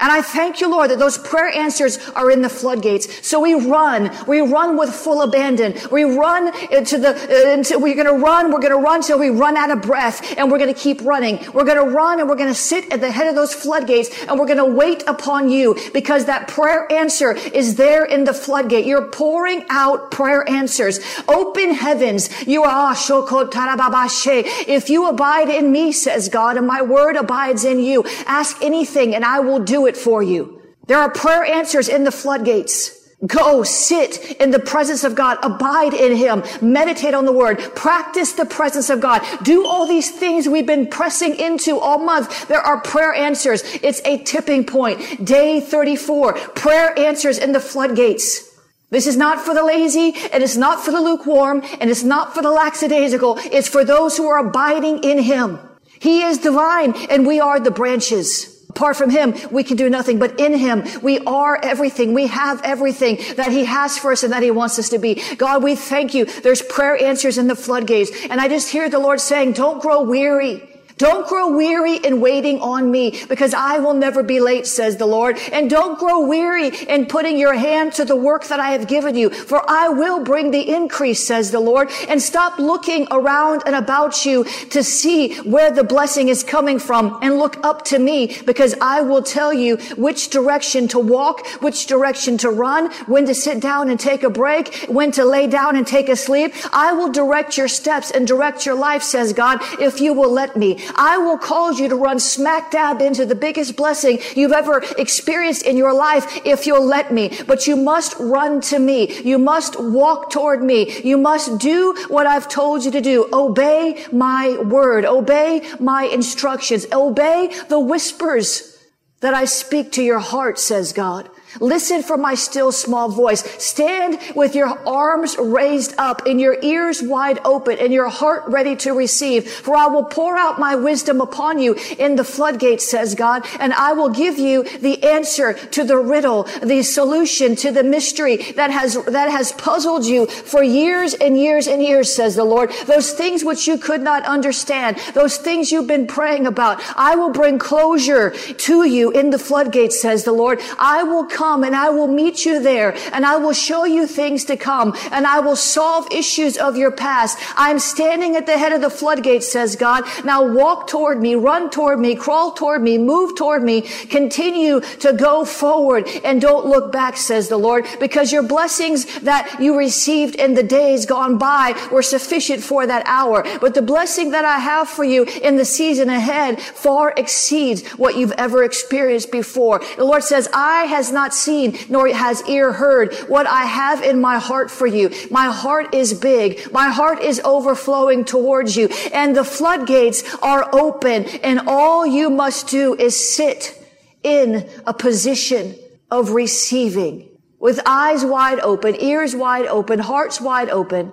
And 0.01 0.11
I 0.13 0.21
thank 0.21 0.61
you, 0.61 0.71
Lord, 0.71 0.91
that 0.91 0.99
those 0.99 1.17
prayer 1.17 1.49
answers 1.49 1.97
are 2.15 2.31
in 2.31 2.41
the 2.41 2.47
floodgates. 2.47 3.27
So 3.27 3.41
we 3.41 3.53
run. 3.53 4.09
We 4.27 4.39
run 4.39 4.77
with 4.77 4.95
full 4.95 5.21
abandon. 5.21 5.75
We 5.91 6.05
run 6.05 6.55
into 6.71 6.97
the, 6.97 7.09
uh, 7.09 7.49
into, 7.51 7.77
we're 7.77 7.95
going 7.95 8.07
to 8.07 8.13
run. 8.13 8.49
We're 8.49 8.61
going 8.61 8.71
to 8.71 8.77
run 8.77 9.01
till 9.01 9.19
we 9.19 9.29
run 9.29 9.57
out 9.57 9.71
of 9.71 9.81
breath 9.81 10.37
and 10.37 10.49
we're 10.49 10.57
going 10.57 10.73
to 10.73 10.79
keep 10.79 11.01
running. 11.01 11.45
We're 11.51 11.65
going 11.65 11.83
to 11.85 11.93
run 11.93 12.21
and 12.21 12.29
we're 12.29 12.37
going 12.37 12.47
to 12.47 12.55
sit 12.55 12.91
at 12.93 13.01
the 13.01 13.11
head 13.11 13.27
of 13.27 13.35
those 13.35 13.53
floodgates 13.53 14.09
and 14.23 14.39
we're 14.39 14.45
going 14.45 14.57
to 14.57 14.65
wait 14.65 15.03
upon 15.05 15.49
you 15.49 15.75
because 15.93 16.25
that 16.25 16.47
prayer 16.47 16.89
answer 16.89 17.33
is 17.33 17.75
there 17.75 18.05
in 18.05 18.23
the 18.23 18.33
floodgate. 18.33 18.85
You're 18.85 19.07
pouring 19.07 19.65
out 19.69 20.11
prayer 20.11 20.47
answers. 20.49 21.01
Open 21.27 21.73
heavens. 21.73 22.29
You 22.47 22.63
are 22.63 22.95
If 22.97 24.89
you 24.89 25.09
abide 25.09 25.49
in 25.49 25.71
me, 25.73 25.91
says 25.91 26.29
God, 26.29 26.55
and 26.55 26.65
my 26.65 26.81
word 26.81 27.17
abides 27.17 27.65
in 27.65 27.81
you, 27.81 28.05
ask 28.25 28.61
anything 28.61 29.13
and 29.13 29.25
I 29.25 29.41
will 29.41 29.59
do 29.59 29.87
it 29.87 29.88
it 29.89 29.97
for 29.97 30.23
you. 30.23 30.61
There 30.87 30.97
are 30.97 31.11
prayer 31.11 31.43
answers 31.43 31.89
in 31.89 32.05
the 32.05 32.11
floodgates. 32.11 32.95
Go 33.27 33.63
sit 33.63 34.37
in 34.39 34.51
the 34.51 34.59
presence 34.59 35.03
of 35.03 35.13
God. 35.13 35.37
Abide 35.43 35.93
in 35.93 36.15
Him. 36.15 36.41
Meditate 36.61 37.13
on 37.13 37.25
the 37.25 37.33
Word. 37.33 37.59
Practice 37.75 38.31
the 38.31 38.45
presence 38.45 38.89
of 38.89 39.01
God. 39.01 39.21
Do 39.43 39.67
all 39.67 39.85
these 39.85 40.09
things 40.09 40.47
we've 40.47 40.65
been 40.65 40.87
pressing 40.87 41.35
into 41.35 41.77
all 41.77 41.99
month. 41.99 42.47
There 42.47 42.61
are 42.61 42.79
prayer 42.79 43.13
answers. 43.13 43.61
It's 43.83 44.01
a 44.05 44.23
tipping 44.23 44.63
point. 44.63 45.25
Day 45.25 45.59
34. 45.59 46.33
Prayer 46.55 46.97
answers 46.97 47.37
in 47.37 47.51
the 47.51 47.59
floodgates. 47.59 48.47
This 48.89 49.05
is 49.05 49.17
not 49.17 49.41
for 49.41 49.53
the 49.53 49.63
lazy, 49.63 50.15
and 50.31 50.41
it's 50.41 50.57
not 50.57 50.83
for 50.83 50.91
the 50.91 51.01
lukewarm, 51.01 51.61
and 51.79 51.89
it's 51.91 52.03
not 52.03 52.33
for 52.33 52.41
the 52.41 52.49
lackadaisical. 52.49 53.37
It's 53.43 53.67
for 53.67 53.83
those 53.83 54.17
who 54.17 54.27
are 54.27 54.47
abiding 54.47 55.03
in 55.03 55.19
Him. 55.19 55.59
He 55.99 56.23
is 56.23 56.37
divine, 56.37 56.95
and 57.09 57.27
we 57.27 57.39
are 57.41 57.59
the 57.59 57.69
branches. 57.69 58.58
Apart 58.69 58.97
from 58.97 59.09
Him, 59.09 59.33
we 59.51 59.63
can 59.63 59.77
do 59.77 59.89
nothing, 59.89 60.19
but 60.19 60.39
in 60.39 60.53
Him, 60.53 60.83
we 61.01 61.19
are 61.19 61.59
everything. 61.63 62.13
We 62.13 62.27
have 62.27 62.61
everything 62.63 63.17
that 63.35 63.51
He 63.51 63.65
has 63.65 63.97
for 63.97 64.11
us 64.11 64.23
and 64.23 64.31
that 64.31 64.43
He 64.43 64.51
wants 64.51 64.77
us 64.77 64.89
to 64.89 64.99
be. 64.99 65.21
God, 65.35 65.63
we 65.63 65.75
thank 65.75 66.13
you. 66.13 66.25
There's 66.25 66.61
prayer 66.61 66.95
answers 67.01 67.37
in 67.37 67.47
the 67.47 67.55
floodgates. 67.55 68.11
And 68.29 68.39
I 68.39 68.47
just 68.47 68.69
hear 68.69 68.89
the 68.89 68.99
Lord 68.99 69.19
saying, 69.19 69.53
don't 69.53 69.81
grow 69.81 70.03
weary. 70.03 70.69
Don't 70.99 71.25
grow 71.27 71.55
weary 71.55 71.95
in 71.95 72.19
waiting 72.19 72.59
on 72.59 72.91
me 72.91 73.23
because 73.29 73.53
I 73.53 73.79
will 73.79 73.93
never 73.93 74.21
be 74.21 74.41
late, 74.41 74.67
says 74.67 74.97
the 74.97 75.05
Lord. 75.05 75.39
And 75.53 75.69
don't 75.69 75.97
grow 75.97 76.27
weary 76.27 76.67
in 76.67 77.05
putting 77.05 77.37
your 77.37 77.53
hand 77.53 77.93
to 77.93 78.03
the 78.03 78.17
work 78.17 78.47
that 78.47 78.59
I 78.59 78.71
have 78.71 78.85
given 78.85 79.15
you, 79.15 79.29
for 79.29 79.63
I 79.65 79.87
will 79.87 80.21
bring 80.25 80.51
the 80.51 80.69
increase, 80.69 81.25
says 81.25 81.51
the 81.51 81.61
Lord. 81.61 81.89
And 82.09 82.21
stop 82.21 82.59
looking 82.59 83.07
around 83.11 83.63
and 83.65 83.75
about 83.75 84.25
you 84.25 84.43
to 84.43 84.83
see 84.83 85.37
where 85.37 85.71
the 85.71 85.85
blessing 85.85 86.27
is 86.27 86.43
coming 86.43 86.79
from 86.79 87.17
and 87.21 87.37
look 87.37 87.65
up 87.65 87.85
to 87.85 87.97
me 87.97 88.37
because 88.45 88.75
I 88.81 88.99
will 88.99 89.23
tell 89.23 89.53
you 89.53 89.77
which 89.95 90.29
direction 90.29 90.89
to 90.89 90.99
walk, 90.99 91.47
which 91.61 91.85
direction 91.85 92.37
to 92.39 92.49
run, 92.49 92.91
when 93.07 93.25
to 93.27 93.33
sit 93.33 93.61
down 93.61 93.89
and 93.89 93.97
take 93.97 94.23
a 94.23 94.29
break, 94.29 94.75
when 94.89 95.13
to 95.13 95.23
lay 95.23 95.47
down 95.47 95.77
and 95.77 95.87
take 95.87 96.09
a 96.09 96.17
sleep. 96.17 96.53
I 96.73 96.91
will 96.91 97.09
direct 97.09 97.57
your 97.57 97.69
steps 97.69 98.11
and 98.11 98.27
direct 98.27 98.65
your 98.65 98.75
life, 98.75 99.01
says 99.01 99.31
God, 99.31 99.59
if 99.79 100.01
you 100.01 100.11
will 100.13 100.31
let 100.33 100.57
me. 100.57 100.77
I 100.95 101.17
will 101.17 101.37
cause 101.37 101.79
you 101.79 101.87
to 101.89 101.95
run 101.95 102.19
smack 102.19 102.71
dab 102.71 103.01
into 103.01 103.25
the 103.25 103.35
biggest 103.35 103.75
blessing 103.75 104.19
you've 104.35 104.51
ever 104.51 104.83
experienced 104.97 105.63
in 105.63 105.77
your 105.77 105.93
life 105.93 106.41
if 106.45 106.65
you'll 106.67 106.85
let 106.85 107.13
me. 107.13 107.37
But 107.47 107.67
you 107.67 107.75
must 107.75 108.15
run 108.19 108.61
to 108.61 108.79
me. 108.79 109.21
You 109.21 109.37
must 109.37 109.79
walk 109.79 110.31
toward 110.31 110.61
me. 110.61 111.01
You 111.01 111.17
must 111.17 111.59
do 111.59 111.95
what 112.07 112.27
I've 112.27 112.47
told 112.47 112.85
you 112.85 112.91
to 112.91 113.01
do. 113.01 113.29
Obey 113.33 114.05
my 114.11 114.57
word. 114.61 115.05
Obey 115.05 115.67
my 115.79 116.03
instructions. 116.03 116.85
Obey 116.91 117.53
the 117.67 117.79
whispers 117.79 118.77
that 119.21 119.33
I 119.33 119.45
speak 119.45 119.91
to 119.93 120.03
your 120.03 120.19
heart, 120.19 120.59
says 120.59 120.93
God. 120.93 121.29
Listen 121.59 122.03
for 122.03 122.17
my 122.17 122.35
still 122.35 122.71
small 122.71 123.09
voice. 123.09 123.41
Stand 123.63 124.19
with 124.35 124.55
your 124.55 124.79
arms 124.87 125.35
raised 125.37 125.95
up 125.97 126.25
and 126.25 126.39
your 126.39 126.57
ears 126.61 127.01
wide 127.01 127.39
open 127.43 127.77
and 127.79 127.91
your 127.91 128.09
heart 128.09 128.43
ready 128.47 128.75
to 128.77 128.91
receive. 128.93 129.49
For 129.49 129.75
I 129.75 129.87
will 129.87 130.03
pour 130.03 130.37
out 130.37 130.59
my 130.59 130.75
wisdom 130.75 131.21
upon 131.21 131.59
you 131.59 131.75
in 131.97 132.15
the 132.15 132.23
floodgates, 132.23 132.89
says 132.89 133.15
God, 133.15 133.45
and 133.59 133.73
I 133.73 133.93
will 133.93 134.09
give 134.09 134.37
you 134.37 134.63
the 134.79 135.03
answer 135.03 135.53
to 135.53 135.83
the 135.83 135.97
riddle, 135.97 136.43
the 136.61 136.83
solution 136.83 137.55
to 137.57 137.71
the 137.71 137.83
mystery 137.83 138.37
that 138.53 138.71
has, 138.71 139.03
that 139.05 139.31
has 139.31 139.51
puzzled 139.53 140.05
you 140.05 140.27
for 140.27 140.63
years 140.63 141.13
and 141.15 141.37
years 141.37 141.67
and 141.67 141.81
years, 141.81 142.13
says 142.13 142.35
the 142.35 142.43
Lord. 142.43 142.71
Those 142.85 143.11
things 143.11 143.43
which 143.43 143.67
you 143.67 143.77
could 143.77 144.01
not 144.01 144.23
understand, 144.25 144.97
those 145.13 145.37
things 145.37 145.71
you've 145.71 145.87
been 145.87 146.07
praying 146.07 146.45
about, 146.45 146.81
I 146.95 147.15
will 147.15 147.31
bring 147.31 147.57
closure 147.57 148.31
to 148.31 148.87
you 148.87 149.11
in 149.11 149.31
the 149.31 149.39
floodgates, 149.39 149.99
says 149.99 150.23
the 150.23 150.31
Lord. 150.31 150.61
I 150.77 151.03
will 151.03 151.25
come 151.39 151.63
and 151.63 151.75
I 151.75 151.89
will 151.89 152.07
meet 152.21 152.45
you 152.45 152.61
there 152.61 152.89
and 153.13 153.25
I 153.25 153.37
will 153.37 153.53
show 153.53 153.85
you 153.85 154.05
things 154.05 154.43
to 154.45 154.57
come 154.57 154.93
and 155.11 155.25
I 155.25 155.39
will 155.39 155.55
solve 155.55 156.11
issues 156.11 156.57
of 156.57 156.75
your 156.75 156.91
past. 156.91 157.37
I'm 157.55 157.79
standing 157.79 158.35
at 158.35 158.45
the 158.45 158.57
head 158.57 158.73
of 158.73 158.81
the 158.81 158.89
floodgates, 158.89 159.49
says 159.49 159.77
God. 159.77 160.03
Now 160.25 160.39
walk 160.45 160.87
toward 160.87 161.21
me, 161.21 161.35
run 161.35 161.69
toward 161.69 161.99
me, 161.99 162.13
crawl 162.15 162.51
toward 162.51 162.81
me, 162.81 162.97
move 162.97 163.37
toward 163.37 163.63
me, 163.63 163.81
continue 164.19 164.81
to 165.05 165.13
go 165.13 165.45
forward 165.45 166.09
and 166.25 166.41
don't 166.41 166.65
look 166.65 166.91
back, 166.91 167.15
says 167.15 167.47
the 167.47 167.57
Lord, 167.57 167.85
because 168.01 168.33
your 168.33 168.43
blessings 168.43 168.99
that 169.21 169.59
you 169.61 169.77
received 169.77 170.35
in 170.35 170.55
the 170.55 170.63
days 170.63 171.05
gone 171.05 171.37
by 171.37 171.73
were 171.89 172.01
sufficient 172.01 172.61
for 172.61 172.85
that 172.85 173.03
hour. 173.05 173.45
But 173.61 173.75
the 173.75 173.81
blessing 173.81 174.31
that 174.31 174.43
I 174.43 174.59
have 174.59 174.89
for 174.89 175.05
you 175.05 175.23
in 175.23 175.55
the 175.55 175.65
season 175.65 176.09
ahead 176.09 176.61
far 176.61 177.13
exceeds 177.15 177.87
what 177.91 178.17
you've 178.17 178.33
ever 178.33 178.63
experienced 178.63 179.31
before. 179.31 179.79
The 179.95 180.03
Lord 180.03 180.23
says, 180.23 180.49
eye 180.53 180.85
has 180.85 181.11
not 181.11 181.28
not 181.29 181.35
seen, 181.35 181.77
nor 181.89 182.07
has 182.07 182.41
ear 182.47 182.73
heard 182.73 183.13
what 183.27 183.45
I 183.45 183.65
have 183.65 184.01
in 184.01 184.19
my 184.19 184.39
heart 184.39 184.71
for 184.71 184.87
you. 184.87 185.11
My 185.29 185.51
heart 185.51 185.93
is 185.93 186.13
big. 186.13 186.71
My 186.71 186.89
heart 186.89 187.21
is 187.21 187.39
overflowing 187.45 188.25
towards 188.25 188.75
you 188.75 188.87
and 189.13 189.35
the 189.35 189.43
floodgates 189.43 190.23
are 190.41 190.67
open 190.73 191.25
and 191.43 191.61
all 191.67 192.05
you 192.05 192.31
must 192.31 192.67
do 192.67 192.95
is 192.95 193.13
sit 193.15 193.75
in 194.23 194.67
a 194.87 194.93
position 194.93 195.75
of 196.09 196.31
receiving 196.31 197.29
with 197.59 197.79
eyes 197.85 198.25
wide 198.25 198.59
open, 198.61 198.95
ears 198.99 199.35
wide 199.35 199.67
open, 199.67 199.99
hearts 199.99 200.41
wide 200.41 200.69
open 200.69 201.11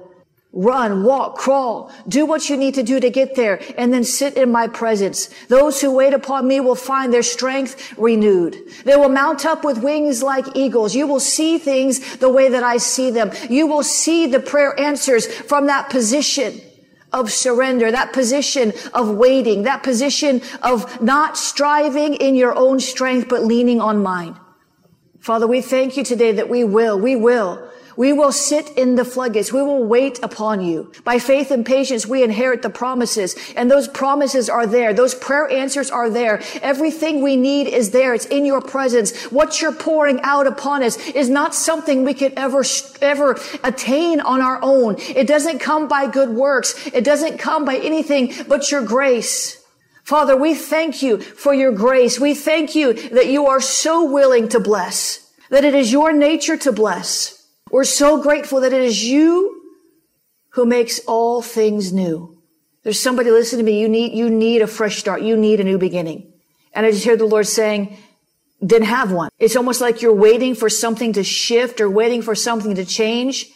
Run, 0.59 1.05
walk, 1.05 1.37
crawl, 1.37 1.93
do 2.09 2.25
what 2.25 2.49
you 2.49 2.57
need 2.57 2.77
to 2.77 2.83
do 2.83 2.99
to 2.99 3.11
get 3.11 3.35
there 3.35 3.61
and 3.77 3.93
then 3.93 4.05
sit 4.05 4.39
in 4.39 4.51
my 4.51 4.67
presence. 4.67 5.29
Those 5.49 5.83
who 5.83 5.95
wait 5.95 6.15
upon 6.15 6.49
me 6.49 6.61
will 6.61 6.75
find 6.75 7.13
their 7.13 7.23
strength 7.23 7.93
renewed. 7.99 8.57
They 8.85 8.97
will 8.97 9.11
mount 9.11 9.45
up 9.45 9.65
with 9.65 9.83
wings 9.83 10.23
like 10.23 10.57
eagles. 10.57 10.95
You 10.95 11.07
will 11.07 11.21
see 11.21 11.59
things 11.59 12.17
the 12.17 12.31
way 12.31 12.49
that 12.49 12.63
I 12.63 12.79
see 12.79 13.11
them. 13.11 13.33
You 13.51 13.67
will 13.67 13.83
see 13.83 14.27
the 14.27 14.41
prayer 14.41 14.79
answers 14.81 15.27
from 15.27 15.67
that 15.67 15.91
position 15.91 16.59
of 17.13 17.31
surrender, 17.31 17.91
that 17.91 18.15
position 18.15 18.73
of 18.95 19.11
waiting, 19.11 19.65
that 19.65 19.83
position 19.83 20.41
of 20.63 21.03
not 21.03 21.37
striving 21.37 22.15
in 22.15 22.35
your 22.35 22.57
own 22.57 22.81
strength, 22.81 23.29
but 23.29 23.45
leaning 23.45 23.83
on 23.83 24.03
mine. 24.03 24.35
Father, 25.21 25.47
we 25.47 25.61
thank 25.61 25.99
you 25.99 26.05
today 26.05 26.33
that 26.33 26.49
we 26.49 26.65
will, 26.65 26.99
we 26.99 27.15
will 27.15 27.71
We 27.97 28.13
will 28.13 28.33
sit 28.33 28.71
in 28.77 28.95
the 28.95 29.05
floodgates. 29.05 29.53
We 29.53 29.63
will 29.63 29.85
wait 29.85 30.21
upon 30.23 30.61
you. 30.61 30.93
By 31.05 31.19
faith 31.19 31.51
and 31.51 31.65
patience, 31.65 32.07
we 32.07 32.23
inherit 32.23 32.63
the 32.63 32.71
promises. 32.71 33.35
And 33.57 33.71
those 33.71 33.89
promises 33.89 34.49
are 34.51 34.67
there. 34.67 34.93
Those 34.93 35.15
prayer 35.15 35.49
answers 35.51 35.91
are 35.91 36.11
there. 36.11 36.43
Everything 36.61 37.23
we 37.23 37.37
need 37.37 37.67
is 37.69 37.91
there. 37.91 38.15
It's 38.15 38.27
in 38.27 38.45
your 38.45 38.61
presence. 38.61 39.25
What 39.33 39.61
you're 39.61 39.73
pouring 39.73 40.21
out 40.23 40.47
upon 40.47 40.83
us 40.83 40.99
is 41.09 41.31
not 41.31 41.55
something 41.55 42.05
we 42.05 42.15
could 42.15 42.35
ever, 42.37 42.65
ever 43.01 43.39
attain 43.65 44.21
on 44.21 44.43
our 44.43 44.59
own. 44.63 44.97
It 44.99 45.27
doesn't 45.27 45.59
come 45.59 45.89
by 45.89 46.11
good 46.11 46.31
works. 46.31 46.87
It 46.89 47.05
doesn't 47.05 47.39
come 47.39 47.65
by 47.65 47.77
anything 47.77 48.35
but 48.47 48.71
your 48.71 48.83
grace. 48.83 49.63
Father, 50.05 50.37
we 50.37 50.55
thank 50.55 51.03
you 51.03 51.19
for 51.19 51.53
your 51.53 51.73
grace. 51.73 52.21
We 52.21 52.35
thank 52.35 52.75
you 52.77 52.93
that 52.93 53.27
you 53.27 53.47
are 53.47 53.61
so 53.61 54.05
willing 54.05 54.49
to 54.51 54.61
bless 54.61 55.27
that 55.51 55.65
it 55.65 55.75
is 55.75 55.93
your 55.93 56.13
nature 56.13 56.57
to 56.57 56.73
bless. 56.73 57.36
We're 57.77 57.85
so 57.85 58.23
grateful 58.23 58.63
that 58.63 58.73
it 58.73 58.81
is 58.81 59.05
you 59.05 59.61
who 60.53 60.65
makes 60.65 60.99
all 61.01 61.43
things 61.43 61.93
new. 61.93 62.39
There's 62.85 62.99
somebody 62.99 63.31
listening 63.31 63.67
to 63.67 63.71
me. 63.71 63.79
You 63.79 63.87
need, 63.87 64.15
you 64.15 64.31
need 64.31 64.63
a 64.63 64.67
fresh 64.67 64.97
start. 64.97 65.21
You 65.21 65.37
need 65.37 65.61
a 65.61 65.65
new 65.65 65.77
beginning. 65.77 66.33
And 66.73 66.87
I 66.87 66.91
just 66.91 67.05
hear 67.05 67.19
the 67.19 67.27
Lord 67.27 67.47
saying, 67.47 67.99
then 68.63 68.83
have 68.83 69.13
one. 69.13 69.29
It's 69.39 69.57
almost 69.57 69.83
like 69.83 70.01
you're 70.01 70.15
waiting 70.15 70.55
for 70.55 70.71
something 70.71 71.13
to 71.13 71.23
shift 71.23 71.83
or 71.83 71.91
waiting 71.91 72.23
for 72.23 72.35
something 72.35 72.77
to 72.77 72.87
change. 72.87 73.51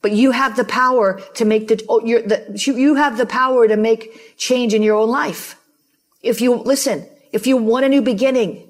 But 0.00 0.12
you 0.12 0.30
have 0.30 0.56
the 0.56 0.64
power 0.64 1.20
to 1.34 1.44
make 1.44 1.68
the, 1.68 1.84
oh, 1.90 2.00
the, 2.00 2.58
you 2.74 2.94
have 2.94 3.18
the 3.18 3.26
power 3.26 3.68
to 3.68 3.76
make 3.76 4.38
change 4.38 4.72
in 4.72 4.82
your 4.82 4.96
own 4.96 5.10
life. 5.10 5.60
If 6.22 6.40
you 6.40 6.54
listen, 6.54 7.06
if 7.32 7.46
you 7.46 7.58
want 7.58 7.84
a 7.84 7.90
new 7.90 8.00
beginning, 8.00 8.68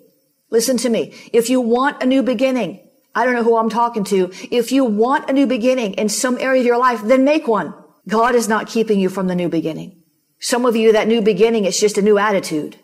Listen 0.51 0.79
to 0.79 0.89
me. 0.89 1.15
If 1.33 1.51
you 1.51 1.61
want 1.61 2.03
a 2.03 2.07
new 2.07 2.23
beginning, 2.23 2.81
I 3.15 3.25
don't 3.25 3.35
know 3.35 3.43
who 3.43 3.57
I'm 3.57 3.71
talking 3.71 4.05
to. 4.05 4.31
If 4.51 4.71
you 4.71 4.85
want 4.85 5.29
a 5.29 5.33
new 5.33 5.47
beginning 5.47 5.95
in 5.95 6.09
some 6.09 6.39
area 6.39 6.61
of 6.61 6.67
your 6.67 6.79
life, 6.79 7.03
then 7.03 7.25
make 7.25 7.49
one. 7.49 7.75
God 8.07 8.35
is 8.35 8.49
not 8.49 8.69
keeping 8.69 9.01
you 9.01 9.09
from 9.09 9.27
the 9.27 9.35
new 9.35 9.49
beginning. 9.49 10.03
Some 10.41 10.65
of 10.65 10.77
you, 10.77 10.93
that 10.93 11.09
new 11.09 11.21
beginning 11.21 11.65
is 11.65 11.79
just 11.79 11.99
a 11.99 12.03
new 12.03 12.19
attitude. 12.19 12.77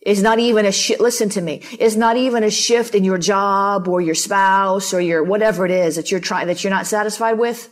It's 0.00 0.20
not 0.20 0.38
even 0.38 0.64
a 0.64 0.72
shift. 0.72 1.00
Listen 1.00 1.28
to 1.30 1.40
me. 1.40 1.62
It's 1.80 1.96
not 1.96 2.16
even 2.16 2.44
a 2.44 2.50
shift 2.50 2.94
in 2.94 3.02
your 3.02 3.18
job 3.18 3.88
or 3.88 4.00
your 4.00 4.14
spouse 4.14 4.94
or 4.94 5.00
your 5.00 5.24
whatever 5.24 5.64
it 5.66 5.72
is 5.72 5.96
that 5.96 6.12
you're 6.12 6.20
trying, 6.20 6.46
that 6.46 6.62
you're 6.62 6.72
not 6.72 6.86
satisfied 6.86 7.38
with. 7.38 7.68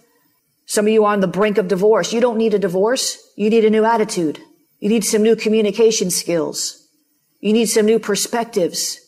Some 0.66 0.87
of 0.87 0.92
you 0.92 1.05
are 1.05 1.12
on 1.12 1.20
the 1.20 1.29
brink 1.29 1.59
of 1.59 1.68
divorce. 1.68 2.12
You 2.12 2.20
don't 2.20 2.38
need 2.38 2.55
a 2.55 2.59
divorce. 2.59 3.18
You 3.37 3.51
need 3.51 3.64
a 3.64 3.70
new 3.70 3.85
attitude. 3.85 4.40
You 4.81 4.88
need 4.88 5.05
some 5.05 5.23
new 5.23 5.37
communication 5.37 6.11
skills. 6.11 6.88
You 7.38 7.53
need 7.53 7.66
some 7.66 7.87
new 7.87 8.01
perspectives. 8.01 8.99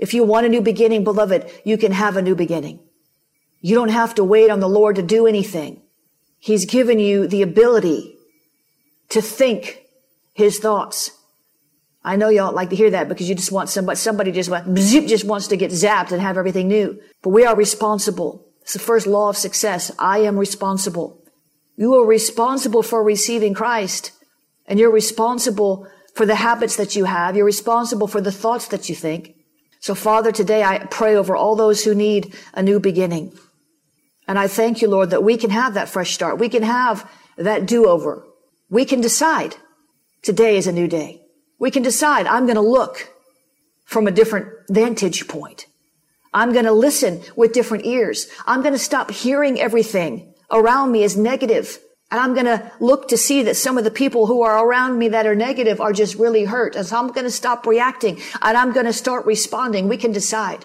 If 0.00 0.14
you 0.14 0.24
want 0.24 0.46
a 0.46 0.48
new 0.48 0.62
beginning, 0.62 1.04
beloved, 1.04 1.50
you 1.62 1.76
can 1.76 1.92
have 1.92 2.16
a 2.16 2.22
new 2.22 2.34
beginning. 2.34 2.80
You 3.60 3.74
don't 3.74 3.90
have 3.90 4.14
to 4.14 4.24
wait 4.24 4.50
on 4.50 4.60
the 4.60 4.68
Lord 4.68 4.96
to 4.96 5.02
do 5.02 5.26
anything. 5.26 5.82
He's 6.38 6.64
given 6.64 6.98
you 6.98 7.28
the 7.28 7.42
ability 7.42 8.16
to 9.10 9.20
think 9.20 9.82
his 10.32 10.58
thoughts. 10.58 11.10
I 12.02 12.16
know 12.16 12.30
y'all 12.30 12.54
like 12.54 12.70
to 12.70 12.76
hear 12.76 12.88
that 12.92 13.10
because 13.10 13.28
you 13.28 13.34
just 13.34 13.52
want 13.52 13.68
somebody, 13.68 13.96
somebody 13.96 14.32
just, 14.32 14.50
just 15.06 15.26
wants 15.26 15.48
to 15.48 15.58
get 15.58 15.70
zapped 15.70 16.12
and 16.12 16.22
have 16.22 16.38
everything 16.38 16.68
new. 16.68 16.98
But 17.20 17.30
we 17.30 17.44
are 17.44 17.54
responsible. 17.54 18.46
It's 18.62 18.72
the 18.72 18.78
first 18.78 19.06
law 19.06 19.28
of 19.28 19.36
success. 19.36 19.92
I 19.98 20.20
am 20.20 20.38
responsible. 20.38 21.22
You 21.76 21.94
are 21.96 22.06
responsible 22.06 22.82
for 22.82 23.04
receiving 23.04 23.52
Christ 23.52 24.12
and 24.64 24.78
you're 24.78 24.90
responsible 24.90 25.86
for 26.14 26.24
the 26.24 26.36
habits 26.36 26.76
that 26.76 26.96
you 26.96 27.04
have. 27.04 27.36
You're 27.36 27.44
responsible 27.44 28.06
for 28.06 28.22
the 28.22 28.32
thoughts 28.32 28.68
that 28.68 28.88
you 28.88 28.94
think. 28.94 29.34
So 29.80 29.94
Father, 29.94 30.30
today 30.30 30.62
I 30.62 30.78
pray 30.78 31.16
over 31.16 31.34
all 31.34 31.56
those 31.56 31.82
who 31.84 31.94
need 31.94 32.34
a 32.54 32.62
new 32.62 32.78
beginning. 32.78 33.32
And 34.28 34.38
I 34.38 34.46
thank 34.46 34.82
you, 34.82 34.88
Lord, 34.88 35.10
that 35.10 35.24
we 35.24 35.36
can 35.36 35.50
have 35.50 35.74
that 35.74 35.88
fresh 35.88 36.12
start. 36.12 36.38
We 36.38 36.48
can 36.48 36.62
have 36.62 37.10
that 37.36 37.66
do-over. 37.66 38.24
We 38.68 38.84
can 38.84 39.00
decide 39.00 39.56
today 40.22 40.56
is 40.56 40.66
a 40.66 40.72
new 40.72 40.86
day. 40.86 41.22
We 41.58 41.70
can 41.70 41.82
decide 41.82 42.26
I'm 42.26 42.44
going 42.44 42.56
to 42.56 42.60
look 42.60 43.10
from 43.84 44.06
a 44.06 44.12
different 44.12 44.48
vantage 44.68 45.26
point. 45.26 45.66
I'm 46.32 46.52
going 46.52 46.66
to 46.66 46.72
listen 46.72 47.22
with 47.34 47.52
different 47.52 47.86
ears. 47.86 48.28
I'm 48.46 48.62
going 48.62 48.74
to 48.74 48.78
stop 48.78 49.10
hearing 49.10 49.58
everything 49.58 50.32
around 50.50 50.92
me 50.92 51.02
as 51.02 51.16
negative 51.16 51.78
and 52.10 52.20
I'm 52.20 52.34
going 52.34 52.46
to 52.46 52.72
look 52.80 53.08
to 53.08 53.16
see 53.16 53.44
that 53.44 53.56
some 53.56 53.78
of 53.78 53.84
the 53.84 53.90
people 53.90 54.26
who 54.26 54.42
are 54.42 54.66
around 54.66 54.98
me 54.98 55.08
that 55.08 55.26
are 55.26 55.36
negative 55.36 55.80
are 55.80 55.92
just 55.92 56.16
really 56.16 56.44
hurt. 56.44 56.74
And 56.74 56.84
so 56.84 56.98
I'm 56.98 57.12
going 57.12 57.24
to 57.24 57.30
stop 57.30 57.66
reacting 57.66 58.20
and 58.42 58.56
I'm 58.56 58.72
going 58.72 58.86
to 58.86 58.92
start 58.92 59.26
responding. 59.26 59.88
We 59.88 59.96
can 59.96 60.10
decide. 60.10 60.64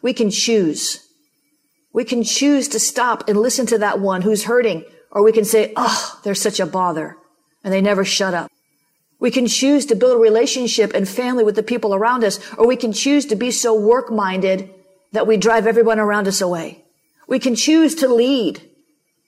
We 0.00 0.14
can 0.14 0.30
choose. 0.30 1.06
We 1.92 2.04
can 2.04 2.22
choose 2.22 2.68
to 2.68 2.78
stop 2.78 3.28
and 3.28 3.38
listen 3.38 3.66
to 3.66 3.78
that 3.78 4.00
one 4.00 4.22
who's 4.22 4.44
hurting, 4.44 4.84
or 5.10 5.22
we 5.22 5.32
can 5.32 5.44
say, 5.44 5.72
Oh, 5.76 6.20
they're 6.24 6.34
such 6.34 6.60
a 6.60 6.66
bother. 6.66 7.16
And 7.62 7.72
they 7.72 7.80
never 7.80 8.04
shut 8.04 8.34
up. 8.34 8.50
We 9.18 9.30
can 9.30 9.46
choose 9.46 9.86
to 9.86 9.94
build 9.94 10.16
a 10.16 10.20
relationship 10.20 10.92
and 10.94 11.08
family 11.08 11.42
with 11.42 11.56
the 11.56 11.62
people 11.62 11.94
around 11.94 12.22
us, 12.22 12.38
or 12.54 12.66
we 12.66 12.76
can 12.76 12.92
choose 12.92 13.24
to 13.26 13.36
be 13.36 13.50
so 13.50 13.78
work 13.78 14.10
minded 14.10 14.70
that 15.12 15.26
we 15.26 15.36
drive 15.36 15.66
everyone 15.66 15.98
around 15.98 16.28
us 16.28 16.40
away. 16.40 16.84
We 17.26 17.38
can 17.38 17.54
choose 17.54 17.94
to 17.96 18.08
lead, 18.08 18.60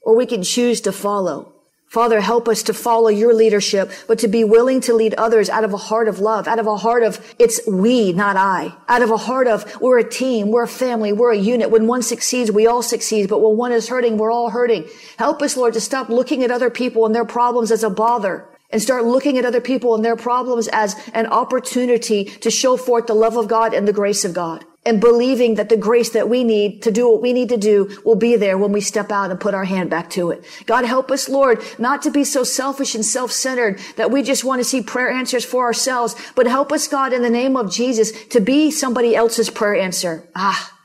or 0.02 0.14
we 0.14 0.26
can 0.26 0.42
choose 0.42 0.82
to 0.82 0.92
follow. 0.92 1.54
Father, 1.88 2.20
help 2.20 2.48
us 2.48 2.62
to 2.64 2.74
follow 2.74 3.08
your 3.08 3.32
leadership, 3.32 3.90
but 4.06 4.18
to 4.18 4.28
be 4.28 4.44
willing 4.44 4.82
to 4.82 4.92
lead 4.92 5.14
others 5.14 5.48
out 5.48 5.64
of 5.64 5.72
a 5.72 5.78
heart 5.78 6.06
of 6.06 6.20
love, 6.20 6.46
out 6.46 6.58
of 6.58 6.66
a 6.66 6.76
heart 6.76 7.02
of 7.02 7.34
it's 7.38 7.66
we, 7.66 8.12
not 8.12 8.36
I, 8.36 8.74
out 8.88 9.00
of 9.00 9.10
a 9.10 9.16
heart 9.16 9.46
of 9.46 9.80
we're 9.80 9.98
a 9.98 10.08
team, 10.08 10.50
we're 10.50 10.64
a 10.64 10.68
family, 10.68 11.14
we're 11.14 11.32
a 11.32 11.38
unit. 11.38 11.70
When 11.70 11.86
one 11.86 12.02
succeeds, 12.02 12.52
we 12.52 12.66
all 12.66 12.82
succeed, 12.82 13.30
but 13.30 13.40
when 13.40 13.56
one 13.56 13.72
is 13.72 13.88
hurting, 13.88 14.18
we're 14.18 14.30
all 14.30 14.50
hurting. 14.50 14.86
Help 15.16 15.40
us, 15.40 15.56
Lord, 15.56 15.72
to 15.74 15.80
stop 15.80 16.10
looking 16.10 16.44
at 16.44 16.50
other 16.50 16.68
people 16.68 17.06
and 17.06 17.14
their 17.14 17.24
problems 17.24 17.72
as 17.72 17.82
a 17.82 17.88
bother 17.88 18.46
and 18.68 18.82
start 18.82 19.06
looking 19.06 19.38
at 19.38 19.46
other 19.46 19.62
people 19.62 19.94
and 19.94 20.04
their 20.04 20.16
problems 20.16 20.68
as 20.68 20.94
an 21.14 21.24
opportunity 21.26 22.24
to 22.24 22.50
show 22.50 22.76
forth 22.76 23.06
the 23.06 23.14
love 23.14 23.38
of 23.38 23.48
God 23.48 23.72
and 23.72 23.88
the 23.88 23.94
grace 23.94 24.26
of 24.26 24.34
God 24.34 24.62
and 24.84 25.00
believing 25.00 25.56
that 25.56 25.68
the 25.68 25.76
grace 25.76 26.10
that 26.10 26.28
we 26.28 26.44
need 26.44 26.82
to 26.82 26.90
do 26.90 27.10
what 27.10 27.20
we 27.20 27.32
need 27.32 27.48
to 27.50 27.56
do 27.56 27.90
will 28.04 28.16
be 28.16 28.36
there 28.36 28.56
when 28.56 28.72
we 28.72 28.80
step 28.80 29.10
out 29.10 29.30
and 29.30 29.38
put 29.38 29.52
our 29.52 29.64
hand 29.64 29.90
back 29.90 30.08
to 30.10 30.30
it. 30.30 30.44
God 30.66 30.84
help 30.84 31.10
us, 31.10 31.28
Lord, 31.28 31.62
not 31.78 32.00
to 32.02 32.10
be 32.10 32.24
so 32.24 32.44
selfish 32.44 32.94
and 32.94 33.04
self-centered 33.04 33.80
that 33.96 34.10
we 34.10 34.22
just 34.22 34.44
want 34.44 34.60
to 34.60 34.64
see 34.64 34.80
prayer 34.80 35.10
answers 35.10 35.44
for 35.44 35.64
ourselves, 35.64 36.14
but 36.34 36.46
help 36.46 36.72
us, 36.72 36.88
God, 36.88 37.12
in 37.12 37.22
the 37.22 37.30
name 37.30 37.56
of 37.56 37.70
Jesus, 37.70 38.12
to 38.26 38.40
be 38.40 38.70
somebody 38.70 39.14
else's 39.14 39.50
prayer 39.50 39.76
answer. 39.76 40.26
Ah, 40.34 40.77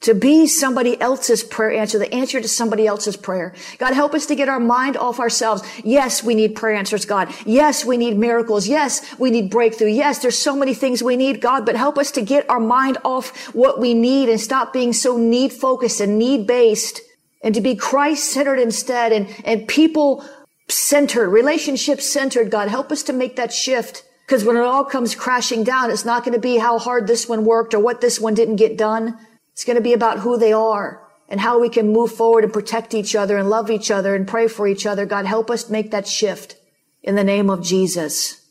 to 0.00 0.14
be 0.14 0.46
somebody 0.46 1.00
else's 1.00 1.42
prayer 1.42 1.72
answer, 1.72 1.98
the 1.98 2.12
answer 2.14 2.40
to 2.40 2.48
somebody 2.48 2.86
else's 2.86 3.16
prayer. 3.16 3.52
God, 3.78 3.94
help 3.94 4.14
us 4.14 4.26
to 4.26 4.36
get 4.36 4.48
our 4.48 4.60
mind 4.60 4.96
off 4.96 5.18
ourselves. 5.18 5.62
Yes, 5.82 6.22
we 6.22 6.34
need 6.36 6.54
prayer 6.54 6.76
answers, 6.76 7.04
God. 7.04 7.34
Yes, 7.44 7.84
we 7.84 7.96
need 7.96 8.16
miracles. 8.16 8.68
Yes, 8.68 9.02
we 9.18 9.30
need 9.30 9.50
breakthrough. 9.50 9.88
Yes, 9.88 10.20
there's 10.20 10.38
so 10.38 10.54
many 10.54 10.72
things 10.72 11.02
we 11.02 11.16
need, 11.16 11.40
God, 11.40 11.66
but 11.66 11.74
help 11.74 11.98
us 11.98 12.12
to 12.12 12.22
get 12.22 12.48
our 12.48 12.60
mind 12.60 12.98
off 13.04 13.52
what 13.54 13.80
we 13.80 13.92
need 13.92 14.28
and 14.28 14.40
stop 14.40 14.72
being 14.72 14.92
so 14.92 15.16
need 15.16 15.52
focused 15.52 16.00
and 16.00 16.16
need 16.16 16.46
based 16.46 17.00
and 17.42 17.54
to 17.54 17.60
be 17.60 17.74
Christ 17.74 18.30
centered 18.30 18.58
instead 18.58 19.12
and, 19.12 19.28
and 19.44 19.66
people 19.66 20.24
centered, 20.68 21.30
relationship 21.30 22.00
centered. 22.00 22.50
God, 22.50 22.68
help 22.68 22.92
us 22.92 23.02
to 23.04 23.12
make 23.12 23.36
that 23.36 23.52
shift. 23.52 24.04
Because 24.26 24.44
when 24.44 24.56
it 24.56 24.62
all 24.62 24.84
comes 24.84 25.14
crashing 25.14 25.64
down, 25.64 25.90
it's 25.90 26.04
not 26.04 26.22
going 26.22 26.34
to 26.34 26.40
be 26.40 26.58
how 26.58 26.78
hard 26.78 27.06
this 27.06 27.28
one 27.28 27.44
worked 27.44 27.72
or 27.72 27.80
what 27.80 28.00
this 28.00 28.20
one 28.20 28.34
didn't 28.34 28.56
get 28.56 28.76
done. 28.76 29.18
It's 29.58 29.64
going 29.64 29.74
to 29.74 29.82
be 29.82 29.92
about 29.92 30.20
who 30.20 30.38
they 30.38 30.52
are 30.52 31.04
and 31.28 31.40
how 31.40 31.58
we 31.58 31.68
can 31.68 31.92
move 31.92 32.12
forward 32.12 32.44
and 32.44 32.52
protect 32.52 32.94
each 32.94 33.16
other 33.16 33.36
and 33.36 33.50
love 33.50 33.72
each 33.72 33.90
other 33.90 34.14
and 34.14 34.24
pray 34.24 34.46
for 34.46 34.68
each 34.68 34.86
other. 34.86 35.04
God, 35.04 35.26
help 35.26 35.50
us 35.50 35.68
make 35.68 35.90
that 35.90 36.06
shift 36.06 36.54
in 37.02 37.16
the 37.16 37.24
name 37.24 37.50
of 37.50 37.64
Jesus. 37.64 38.46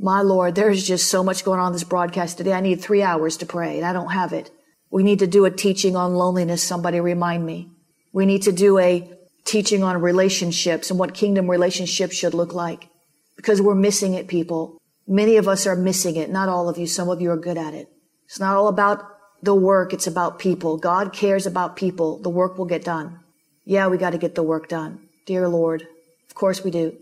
My 0.00 0.22
Lord, 0.22 0.54
there's 0.54 0.88
just 0.88 1.10
so 1.10 1.22
much 1.22 1.44
going 1.44 1.60
on 1.60 1.74
this 1.74 1.84
broadcast 1.84 2.38
today. 2.38 2.54
I 2.54 2.62
need 2.62 2.80
three 2.80 3.02
hours 3.02 3.36
to 3.36 3.44
pray 3.44 3.76
and 3.76 3.84
I 3.84 3.92
don't 3.92 4.12
have 4.12 4.32
it. 4.32 4.50
We 4.90 5.02
need 5.02 5.18
to 5.18 5.26
do 5.26 5.44
a 5.44 5.50
teaching 5.50 5.94
on 5.94 6.14
loneliness. 6.14 6.62
Somebody 6.62 7.00
remind 7.00 7.44
me. 7.44 7.68
We 8.14 8.24
need 8.24 8.40
to 8.44 8.52
do 8.52 8.78
a 8.78 9.12
teaching 9.44 9.84
on 9.84 10.00
relationships 10.00 10.88
and 10.88 10.98
what 10.98 11.12
kingdom 11.12 11.50
relationships 11.50 12.16
should 12.16 12.32
look 12.32 12.54
like 12.54 12.88
because 13.36 13.60
we're 13.60 13.74
missing 13.74 14.14
it, 14.14 14.26
people. 14.26 14.80
Many 15.06 15.36
of 15.36 15.48
us 15.48 15.66
are 15.66 15.76
missing 15.76 16.16
it. 16.16 16.30
Not 16.30 16.48
all 16.48 16.70
of 16.70 16.78
you. 16.78 16.86
Some 16.86 17.10
of 17.10 17.20
you 17.20 17.30
are 17.30 17.36
good 17.36 17.58
at 17.58 17.74
it. 17.74 17.90
It's 18.24 18.40
not 18.40 18.56
all 18.56 18.68
about 18.68 19.15
the 19.42 19.54
work, 19.54 19.92
it's 19.92 20.06
about 20.06 20.38
people. 20.38 20.76
God 20.76 21.12
cares 21.12 21.46
about 21.46 21.76
people. 21.76 22.18
The 22.18 22.30
work 22.30 22.58
will 22.58 22.64
get 22.64 22.84
done. 22.84 23.20
Yeah, 23.64 23.88
we 23.88 23.98
got 23.98 24.10
to 24.10 24.18
get 24.18 24.34
the 24.34 24.42
work 24.42 24.68
done. 24.68 25.08
Dear 25.26 25.48
Lord, 25.48 25.86
of 26.28 26.34
course 26.34 26.62
we 26.62 26.70
do. 26.70 26.96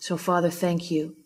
So 0.00 0.16
Father, 0.16 0.50
thank 0.50 0.90
you. 0.90 1.16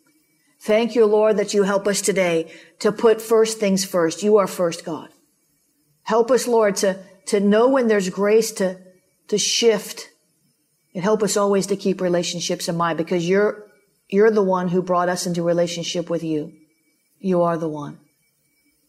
Thank 0.60 0.94
you, 0.94 1.06
Lord, 1.06 1.36
that 1.36 1.54
you 1.54 1.62
help 1.64 1.86
us 1.86 2.00
today 2.00 2.50
to 2.78 2.90
put 2.90 3.20
first 3.20 3.58
things 3.58 3.84
first. 3.84 4.22
You 4.22 4.38
are 4.38 4.46
first, 4.46 4.84
God. 4.84 5.10
Help 6.02 6.30
us, 6.30 6.46
Lord, 6.46 6.76
to, 6.76 6.98
to 7.26 7.40
know 7.40 7.68
when 7.68 7.88
there's 7.88 8.08
grace 8.10 8.52
to, 8.52 8.78
to 9.28 9.38
shift 9.38 10.08
and 10.94 11.02
help 11.02 11.22
us 11.22 11.36
always 11.36 11.66
to 11.66 11.76
keep 11.76 12.00
relationships 12.00 12.68
in 12.68 12.76
mind 12.76 12.96
because 12.96 13.28
you're, 13.28 13.66
you're 14.08 14.30
the 14.30 14.42
one 14.42 14.68
who 14.68 14.82
brought 14.82 15.08
us 15.08 15.26
into 15.26 15.42
relationship 15.42 16.08
with 16.08 16.24
you. 16.24 16.52
You 17.18 17.42
are 17.42 17.58
the 17.58 17.68
one. 17.68 17.98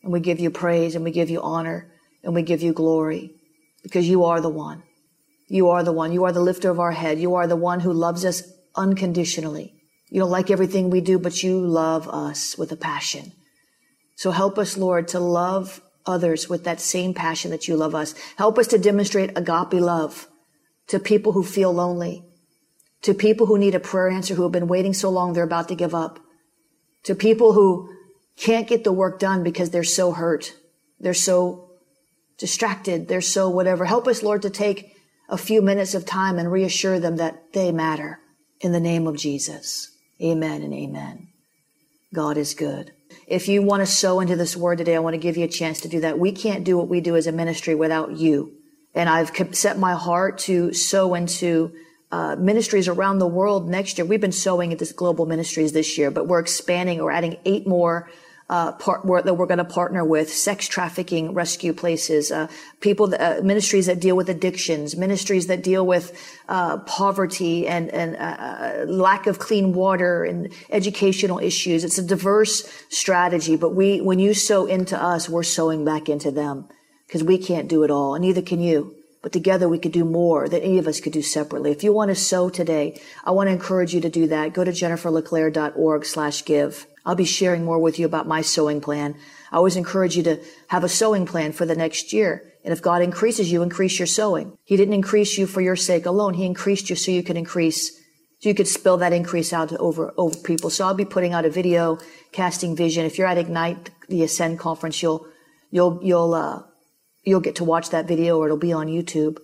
And 0.03 0.11
we 0.11 0.19
give 0.19 0.39
you 0.39 0.49
praise 0.49 0.95
and 0.95 1.03
we 1.03 1.11
give 1.11 1.29
you 1.29 1.41
honor 1.41 1.91
and 2.23 2.33
we 2.33 2.41
give 2.41 2.61
you 2.61 2.73
glory 2.73 3.35
because 3.83 4.07
you 4.07 4.25
are 4.25 4.41
the 4.41 4.49
one. 4.49 4.83
You 5.47 5.69
are 5.69 5.83
the 5.83 5.93
one. 5.93 6.11
You 6.11 6.25
are 6.25 6.31
the 6.31 6.41
lifter 6.41 6.69
of 6.69 6.79
our 6.79 6.91
head. 6.91 7.19
You 7.19 7.35
are 7.35 7.47
the 7.47 7.55
one 7.55 7.79
who 7.79 7.93
loves 7.93 8.25
us 8.25 8.43
unconditionally. 8.75 9.73
You 10.09 10.21
don't 10.21 10.31
like 10.31 10.51
everything 10.51 10.89
we 10.89 11.01
do, 11.01 11.19
but 11.19 11.43
you 11.43 11.59
love 11.59 12.07
us 12.07 12.57
with 12.57 12.71
a 12.71 12.77
passion. 12.77 13.31
So 14.15 14.31
help 14.31 14.57
us, 14.57 14.77
Lord, 14.77 15.07
to 15.09 15.19
love 15.19 15.81
others 16.05 16.49
with 16.49 16.63
that 16.63 16.79
same 16.79 17.13
passion 17.13 17.51
that 17.51 17.67
you 17.67 17.75
love 17.75 17.93
us. 17.93 18.15
Help 18.37 18.57
us 18.57 18.67
to 18.67 18.77
demonstrate 18.77 19.37
agape 19.37 19.73
love 19.73 20.27
to 20.87 20.99
people 20.99 21.33
who 21.33 21.43
feel 21.43 21.71
lonely, 21.73 22.23
to 23.01 23.13
people 23.13 23.45
who 23.45 23.57
need 23.57 23.75
a 23.75 23.79
prayer 23.79 24.09
answer, 24.09 24.33
who 24.33 24.43
have 24.43 24.51
been 24.51 24.67
waiting 24.67 24.93
so 24.93 25.09
long 25.09 25.33
they're 25.33 25.43
about 25.43 25.67
to 25.67 25.75
give 25.75 25.93
up, 25.93 26.19
to 27.03 27.13
people 27.13 27.53
who 27.53 27.93
can't 28.37 28.67
get 28.67 28.83
the 28.83 28.93
work 28.93 29.19
done 29.19 29.43
because 29.43 29.71
they're 29.71 29.83
so 29.83 30.11
hurt. 30.11 30.53
They're 30.99 31.13
so 31.13 31.71
distracted. 32.37 33.07
They're 33.07 33.21
so 33.21 33.49
whatever. 33.49 33.85
Help 33.85 34.07
us, 34.07 34.23
Lord, 34.23 34.43
to 34.43 34.49
take 34.49 34.95
a 35.27 35.37
few 35.37 35.61
minutes 35.61 35.93
of 35.93 36.05
time 36.05 36.37
and 36.37 36.51
reassure 36.51 36.99
them 36.99 37.17
that 37.17 37.53
they 37.53 37.71
matter 37.71 38.19
in 38.61 38.71
the 38.71 38.79
name 38.79 39.07
of 39.07 39.17
Jesus. 39.17 39.91
Amen 40.21 40.61
and 40.61 40.73
amen. 40.73 41.27
God 42.13 42.37
is 42.37 42.53
good. 42.53 42.93
If 43.27 43.47
you 43.47 43.61
want 43.61 43.81
to 43.81 43.85
sow 43.85 44.19
into 44.19 44.35
this 44.35 44.55
word 44.55 44.77
today, 44.77 44.95
I 44.95 44.99
want 44.99 45.15
to 45.15 45.19
give 45.19 45.35
you 45.35 45.43
a 45.45 45.49
chance 45.49 45.81
to 45.81 45.87
do 45.87 45.99
that. 46.01 46.17
We 46.17 46.31
can't 46.31 46.63
do 46.63 46.77
what 46.77 46.87
we 46.87 47.01
do 47.01 47.15
as 47.15 47.27
a 47.27 47.31
ministry 47.31 47.75
without 47.75 48.17
you. 48.17 48.53
And 48.95 49.09
I've 49.09 49.31
set 49.55 49.77
my 49.77 49.93
heart 49.93 50.37
to 50.39 50.73
sow 50.73 51.13
into 51.13 51.73
uh, 52.11 52.35
ministries 52.37 52.87
around 52.87 53.19
the 53.19 53.27
world 53.27 53.69
next 53.69 53.97
year. 53.97 54.05
We've 54.05 54.21
been 54.21 54.31
sowing 54.31 54.71
into 54.71 54.91
global 54.93 55.25
ministries 55.25 55.73
this 55.73 55.97
year, 55.97 56.09
but 56.09 56.27
we're 56.27 56.39
expanding. 56.39 57.03
We're 57.03 57.11
adding 57.11 57.37
eight 57.45 57.67
more 57.67 58.09
uh, 58.49 58.71
part, 58.73 59.05
that 59.25 59.33
we're 59.33 59.45
going 59.45 59.57
to 59.57 59.65
partner 59.65 60.05
with 60.05 60.31
sex 60.31 60.67
trafficking 60.67 61.33
rescue 61.33 61.73
places, 61.73 62.31
uh, 62.31 62.47
people, 62.79 63.07
that, 63.07 63.21
uh, 63.21 63.41
ministries 63.43 63.87
that 63.87 63.99
deal 63.99 64.15
with 64.15 64.29
addictions, 64.29 64.95
ministries 64.95 65.47
that 65.47 65.63
deal 65.63 65.85
with 65.85 66.17
uh, 66.47 66.77
poverty 66.79 67.67
and 67.67 67.89
and 67.89 68.15
uh, 68.15 68.19
uh, 68.19 68.85
lack 68.87 69.27
of 69.27 69.39
clean 69.39 69.73
water 69.73 70.23
and 70.23 70.53
educational 70.69 71.39
issues. 71.39 71.83
It's 71.83 71.97
a 71.97 72.03
diverse 72.03 72.69
strategy, 72.89 73.57
but 73.57 73.75
we, 73.75 73.99
when 73.99 74.19
you 74.19 74.33
sow 74.33 74.65
into 74.65 75.01
us, 75.01 75.27
we're 75.27 75.43
sowing 75.43 75.83
back 75.83 76.07
into 76.07 76.31
them 76.31 76.69
because 77.05 77.23
we 77.23 77.37
can't 77.37 77.67
do 77.67 77.83
it 77.83 77.91
all, 77.91 78.15
and 78.15 78.23
neither 78.23 78.41
can 78.41 78.61
you. 78.61 78.96
But 79.21 79.33
together 79.33 79.67
we 79.67 79.79
could 79.79 79.91
do 79.91 80.05
more 80.05 80.47
than 80.47 80.61
any 80.61 80.77
of 80.77 80.87
us 80.87 81.01
could 81.01 81.13
do 81.13 81.21
separately. 81.21 81.71
If 81.71 81.83
you 81.83 81.91
want 81.91 82.09
to 82.09 82.15
sow 82.15 82.49
today, 82.49 83.01
I 83.23 83.31
want 83.31 83.47
to 83.47 83.53
encourage 83.53 83.93
you 83.93 84.01
to 84.01 84.09
do 84.09 84.27
that. 84.27 84.53
Go 84.53 84.63
to 84.63 84.71
jenniferleclaire.org 84.71 86.05
slash 86.05 86.45
give. 86.45 86.85
I'll 87.05 87.15
be 87.15 87.25
sharing 87.25 87.63
more 87.63 87.79
with 87.79 87.97
you 87.97 88.05
about 88.05 88.27
my 88.27 88.41
sowing 88.41 88.81
plan. 88.81 89.15
I 89.51 89.57
always 89.57 89.75
encourage 89.75 90.17
you 90.17 90.23
to 90.23 90.39
have 90.67 90.83
a 90.83 90.89
sowing 90.89 91.25
plan 91.25 91.53
for 91.53 91.65
the 91.65 91.75
next 91.75 92.13
year. 92.13 92.53
And 92.63 92.73
if 92.73 92.81
God 92.81 93.01
increases 93.01 93.51
you, 93.51 93.61
increase 93.63 93.97
your 93.97 94.07
sowing. 94.07 94.57
He 94.65 94.75
didn't 94.75 94.93
increase 94.93 95.37
you 95.37 95.47
for 95.47 95.61
your 95.61 95.77
sake 95.77 96.05
alone. 96.05 96.33
He 96.33 96.45
increased 96.45 96.89
you 96.89 96.97
so 96.97 97.11
you 97.11 97.23
could 97.23 97.37
increase, 97.37 97.97
so 98.39 98.49
you 98.49 98.53
could 98.53 98.67
spill 98.67 98.97
that 98.97 99.13
increase 99.13 99.53
out 99.53 99.69
to 99.69 99.77
over, 99.77 100.13
over 100.17 100.35
people. 100.37 100.69
So 100.69 100.85
I'll 100.85 100.93
be 100.93 101.05
putting 101.05 101.33
out 101.33 101.45
a 101.45 101.49
video, 101.49 101.97
casting 102.33 102.75
vision. 102.75 103.05
If 103.05 103.17
you're 103.17 103.27
at 103.27 103.37
Ignite, 103.37 103.89
the 104.09 104.23
Ascend 104.23 104.59
conference, 104.59 105.01
you'll, 105.01 105.25
you'll, 105.71 105.99
you'll, 106.03 106.33
uh, 106.33 106.63
you'll 107.27 107.41
get 107.41 107.55
to 107.57 107.63
watch 107.63 107.89
that 107.89 108.07
video 108.07 108.37
or 108.37 108.45
it'll 108.45 108.57
be 108.57 108.73
on 108.73 108.87
YouTube. 108.87 109.37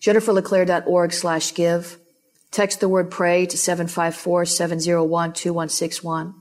JenniferLeClaire.org 0.00 1.12
slash 1.12 1.54
give. 1.54 1.98
Text 2.50 2.80
the 2.80 2.88
word 2.88 3.10
pray 3.10 3.46
to 3.46 3.56
754 3.56 4.46
701 4.46 5.32
2161. 5.32 6.34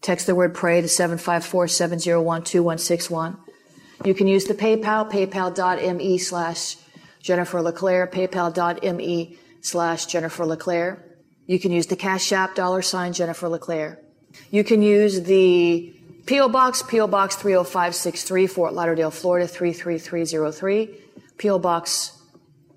Text 0.00 0.26
the 0.26 0.34
word 0.34 0.54
pray 0.54 0.80
to 0.80 0.86
754-701-2161. 0.86 3.36
You 4.04 4.14
can 4.14 4.26
use 4.26 4.46
the 4.46 4.54
PayPal, 4.54 5.10
paypal.me 5.10 6.16
slash 6.16 6.76
Jennifer 7.20 7.60
LeClaire, 7.60 8.06
paypal.me 8.06 9.36
slash 9.60 10.06
Jennifer 10.06 10.46
LeClaire. 10.46 11.04
You 11.46 11.58
can 11.58 11.70
use 11.70 11.88
the 11.88 11.96
Cash 11.96 12.32
App, 12.32 12.54
dollar 12.54 12.80
sign 12.80 13.12
Jennifer 13.12 13.46
LeClaire. 13.48 14.00
You 14.50 14.64
can 14.64 14.80
use 14.80 15.20
the 15.22 15.99
P.O. 16.26 16.48
Box, 16.48 16.82
P.O. 16.82 17.06
Box 17.06 17.36
30563, 17.36 18.46
Fort 18.46 18.74
Lauderdale, 18.74 19.10
Florida 19.10 19.48
33303. 19.48 20.90
P.O. 21.38 21.58
Box 21.58 22.18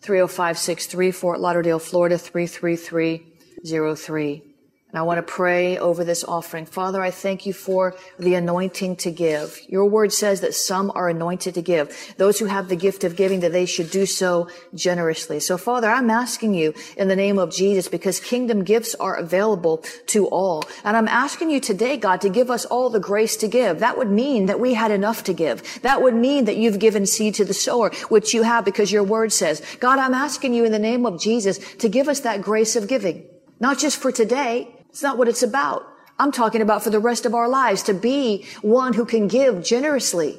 30563, 0.01 1.11
Fort 1.11 1.39
Lauderdale, 1.39 1.79
Florida 1.79 2.17
33303. 2.17 4.52
And 4.93 4.99
I 4.99 5.01
want 5.01 5.17
to 5.17 5.23
pray 5.23 5.79
over 5.79 6.03
this 6.03 6.23
offering. 6.23 6.67
Father, 6.67 7.01
I 7.01 7.09
thank 7.09 7.47
you 7.47 7.53
for 7.53 7.95
the 8.19 8.35
anointing 8.35 8.97
to 8.97 9.09
give. 9.09 9.59
Your 9.67 9.87
word 9.87 10.13
says 10.13 10.41
that 10.41 10.53
some 10.53 10.91
are 10.93 11.09
anointed 11.09 11.55
to 11.55 11.63
give. 11.63 12.13
Those 12.17 12.37
who 12.37 12.45
have 12.45 12.69
the 12.69 12.75
gift 12.75 13.03
of 13.03 13.15
giving, 13.15 13.39
that 13.39 13.51
they 13.51 13.65
should 13.65 13.89
do 13.89 14.05
so 14.05 14.47
generously. 14.75 15.39
So 15.39 15.57
Father, 15.57 15.89
I'm 15.89 16.11
asking 16.11 16.53
you 16.53 16.75
in 16.95 17.07
the 17.07 17.15
name 17.15 17.39
of 17.39 17.51
Jesus 17.51 17.87
because 17.87 18.19
kingdom 18.19 18.63
gifts 18.63 18.93
are 18.93 19.15
available 19.15 19.77
to 20.07 20.27
all. 20.27 20.63
And 20.83 20.95
I'm 20.95 21.07
asking 21.07 21.49
you 21.49 21.59
today, 21.59 21.97
God, 21.97 22.21
to 22.21 22.29
give 22.29 22.51
us 22.51 22.63
all 22.63 22.91
the 22.91 22.99
grace 22.99 23.35
to 23.37 23.47
give. 23.47 23.79
That 23.79 23.97
would 23.97 24.11
mean 24.11 24.45
that 24.45 24.59
we 24.59 24.75
had 24.75 24.91
enough 24.91 25.23
to 25.23 25.33
give. 25.33 25.81
That 25.81 26.03
would 26.03 26.13
mean 26.13 26.45
that 26.45 26.57
you've 26.57 26.77
given 26.77 27.07
seed 27.07 27.33
to 27.35 27.45
the 27.45 27.53
sower, 27.55 27.89
which 28.09 28.35
you 28.35 28.43
have 28.43 28.63
because 28.63 28.91
your 28.91 29.03
word 29.03 29.33
says. 29.33 29.59
God, 29.79 29.97
I'm 29.97 30.13
asking 30.13 30.53
you 30.53 30.65
in 30.65 30.71
the 30.71 30.77
name 30.77 31.07
of 31.07 31.19
Jesus 31.19 31.57
to 31.77 31.89
give 31.89 32.07
us 32.07 32.19
that 32.19 32.43
grace 32.43 32.75
of 32.75 32.87
giving. 32.87 33.25
Not 33.59 33.79
just 33.79 33.97
for 33.97 34.11
today, 34.11 34.72
it's 34.93 35.01
not 35.01 35.17
what 35.17 35.27
it's 35.27 35.41
about. 35.41 35.87
I'm 36.19 36.31
talking 36.31 36.61
about 36.61 36.83
for 36.83 36.91
the 36.91 36.99
rest 36.99 37.25
of 37.25 37.33
our 37.33 37.49
lives 37.49 37.81
to 37.83 37.95
be 37.95 38.45
one 38.61 38.93
who 38.93 39.05
can 39.05 39.27
give 39.27 39.63
generously 39.63 40.37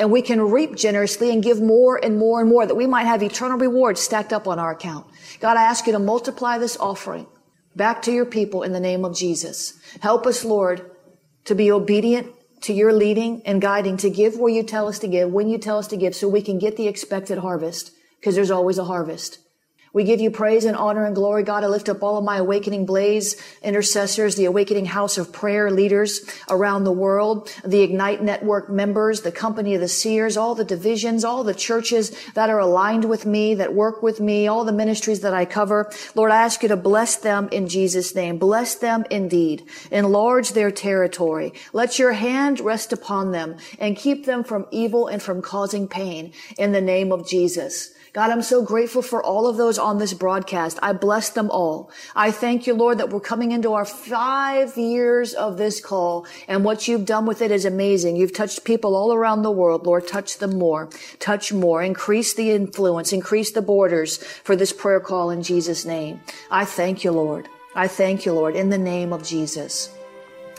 and 0.00 0.10
we 0.10 0.22
can 0.22 0.40
reap 0.40 0.74
generously 0.74 1.30
and 1.30 1.40
give 1.40 1.62
more 1.62 2.04
and 2.04 2.18
more 2.18 2.40
and 2.40 2.50
more 2.50 2.66
that 2.66 2.74
we 2.74 2.88
might 2.88 3.04
have 3.04 3.22
eternal 3.22 3.56
rewards 3.56 4.00
stacked 4.00 4.32
up 4.32 4.48
on 4.48 4.58
our 4.58 4.72
account. 4.72 5.06
God, 5.38 5.56
I 5.56 5.62
ask 5.62 5.86
you 5.86 5.92
to 5.92 6.00
multiply 6.00 6.58
this 6.58 6.76
offering 6.78 7.28
back 7.76 8.02
to 8.02 8.12
your 8.12 8.26
people 8.26 8.64
in 8.64 8.72
the 8.72 8.80
name 8.80 9.04
of 9.04 9.14
Jesus. 9.14 9.78
Help 10.00 10.26
us, 10.26 10.44
Lord, 10.44 10.90
to 11.44 11.54
be 11.54 11.70
obedient 11.70 12.26
to 12.62 12.72
your 12.72 12.92
leading 12.92 13.40
and 13.46 13.62
guiding 13.62 13.96
to 13.98 14.10
give 14.10 14.36
where 14.36 14.52
you 14.52 14.64
tell 14.64 14.88
us 14.88 14.98
to 14.98 15.06
give, 15.06 15.30
when 15.30 15.48
you 15.48 15.58
tell 15.58 15.78
us 15.78 15.86
to 15.86 15.96
give, 15.96 16.16
so 16.16 16.28
we 16.28 16.42
can 16.42 16.58
get 16.58 16.76
the 16.76 16.88
expected 16.88 17.38
harvest 17.38 17.92
because 18.18 18.34
there's 18.34 18.50
always 18.50 18.78
a 18.78 18.84
harvest. 18.84 19.38
We 19.94 20.04
give 20.04 20.22
you 20.22 20.30
praise 20.30 20.64
and 20.64 20.74
honor 20.74 21.04
and 21.04 21.14
glory, 21.14 21.42
God. 21.42 21.64
I 21.64 21.66
lift 21.66 21.90
up 21.90 22.02
all 22.02 22.16
of 22.16 22.24
my 22.24 22.38
awakening 22.38 22.86
blaze 22.86 23.36
intercessors, 23.62 24.36
the 24.36 24.46
awakening 24.46 24.86
house 24.86 25.18
of 25.18 25.32
prayer 25.32 25.70
leaders 25.70 26.24
around 26.48 26.84
the 26.84 26.92
world, 26.92 27.52
the 27.62 27.82
Ignite 27.82 28.22
Network 28.22 28.70
members, 28.70 29.20
the 29.20 29.30
company 29.30 29.74
of 29.74 29.82
the 29.82 29.88
seers, 29.88 30.38
all 30.38 30.54
the 30.54 30.64
divisions, 30.64 31.24
all 31.24 31.44
the 31.44 31.52
churches 31.52 32.16
that 32.32 32.48
are 32.48 32.58
aligned 32.58 33.04
with 33.04 33.26
me, 33.26 33.54
that 33.56 33.74
work 33.74 34.02
with 34.02 34.18
me, 34.18 34.46
all 34.46 34.64
the 34.64 34.72
ministries 34.72 35.20
that 35.20 35.34
I 35.34 35.44
cover. 35.44 35.90
Lord, 36.14 36.30
I 36.30 36.42
ask 36.42 36.62
you 36.62 36.70
to 36.70 36.76
bless 36.76 37.16
them 37.16 37.50
in 37.52 37.68
Jesus' 37.68 38.14
name. 38.14 38.38
Bless 38.38 38.74
them 38.74 39.04
indeed. 39.10 39.68
Enlarge 39.90 40.52
their 40.52 40.70
territory. 40.70 41.52
Let 41.74 41.98
your 41.98 42.12
hand 42.12 42.60
rest 42.60 42.94
upon 42.94 43.32
them 43.32 43.56
and 43.78 43.94
keep 43.94 44.24
them 44.24 44.42
from 44.42 44.66
evil 44.70 45.06
and 45.06 45.20
from 45.20 45.42
causing 45.42 45.86
pain 45.86 46.32
in 46.56 46.72
the 46.72 46.80
name 46.80 47.12
of 47.12 47.28
Jesus. 47.28 47.92
God, 48.12 48.30
I'm 48.30 48.42
so 48.42 48.62
grateful 48.62 49.00
for 49.00 49.24
all 49.24 49.46
of 49.46 49.56
those 49.56 49.78
on 49.78 49.96
this 49.96 50.12
broadcast. 50.12 50.78
I 50.82 50.92
bless 50.92 51.30
them 51.30 51.50
all. 51.50 51.90
I 52.14 52.30
thank 52.30 52.66
you, 52.66 52.74
Lord, 52.74 52.98
that 52.98 53.08
we're 53.08 53.20
coming 53.20 53.52
into 53.52 53.72
our 53.72 53.86
five 53.86 54.76
years 54.76 55.32
of 55.32 55.56
this 55.56 55.80
call 55.80 56.26
and 56.46 56.62
what 56.62 56.86
you've 56.86 57.06
done 57.06 57.24
with 57.24 57.40
it 57.40 57.50
is 57.50 57.64
amazing. 57.64 58.16
You've 58.16 58.34
touched 58.34 58.64
people 58.64 58.94
all 58.94 59.14
around 59.14 59.40
the 59.40 59.50
world. 59.50 59.86
Lord, 59.86 60.06
touch 60.06 60.36
them 60.36 60.58
more, 60.58 60.90
touch 61.20 61.54
more, 61.54 61.82
increase 61.82 62.34
the 62.34 62.50
influence, 62.50 63.14
increase 63.14 63.52
the 63.52 63.62
borders 63.62 64.18
for 64.18 64.56
this 64.56 64.74
prayer 64.74 65.00
call 65.00 65.30
in 65.30 65.42
Jesus' 65.42 65.86
name. 65.86 66.20
I 66.50 66.66
thank 66.66 67.04
you, 67.04 67.12
Lord. 67.12 67.48
I 67.74 67.88
thank 67.88 68.26
you, 68.26 68.34
Lord, 68.34 68.56
in 68.56 68.68
the 68.68 68.76
name 68.76 69.14
of 69.14 69.24
Jesus. 69.24 69.88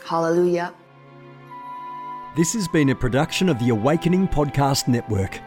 Hallelujah. 0.04 0.74
This 2.36 2.52
has 2.54 2.66
been 2.66 2.90
a 2.90 2.96
production 2.96 3.48
of 3.48 3.60
the 3.60 3.68
Awakening 3.68 4.26
Podcast 4.26 4.88
Network. 4.88 5.38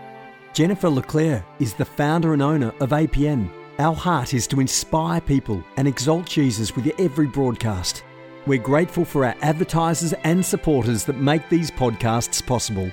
Jennifer 0.58 0.90
LeClaire 0.90 1.46
is 1.60 1.76
the 1.76 1.86
founder 1.86 2.34
and 2.34 2.42
owner 2.42 2.74
of 2.80 2.90
APN. 2.90 3.48
Our 3.78 3.94
heart 3.94 4.34
is 4.34 4.48
to 4.48 4.60
inspire 4.60 5.22
people 5.22 5.64
and 5.78 5.88
exalt 5.88 6.26
Jesus 6.26 6.76
with 6.76 6.92
every 7.00 7.28
broadcast. 7.28 8.04
We're 8.48 8.58
grateful 8.58 9.06
for 9.06 9.24
our 9.24 9.36
advertisers 9.44 10.14
and 10.24 10.44
supporters 10.44 11.04
that 11.04 11.18
make 11.18 11.48
these 11.48 11.70
podcasts 11.70 12.44
possible. 12.44 12.90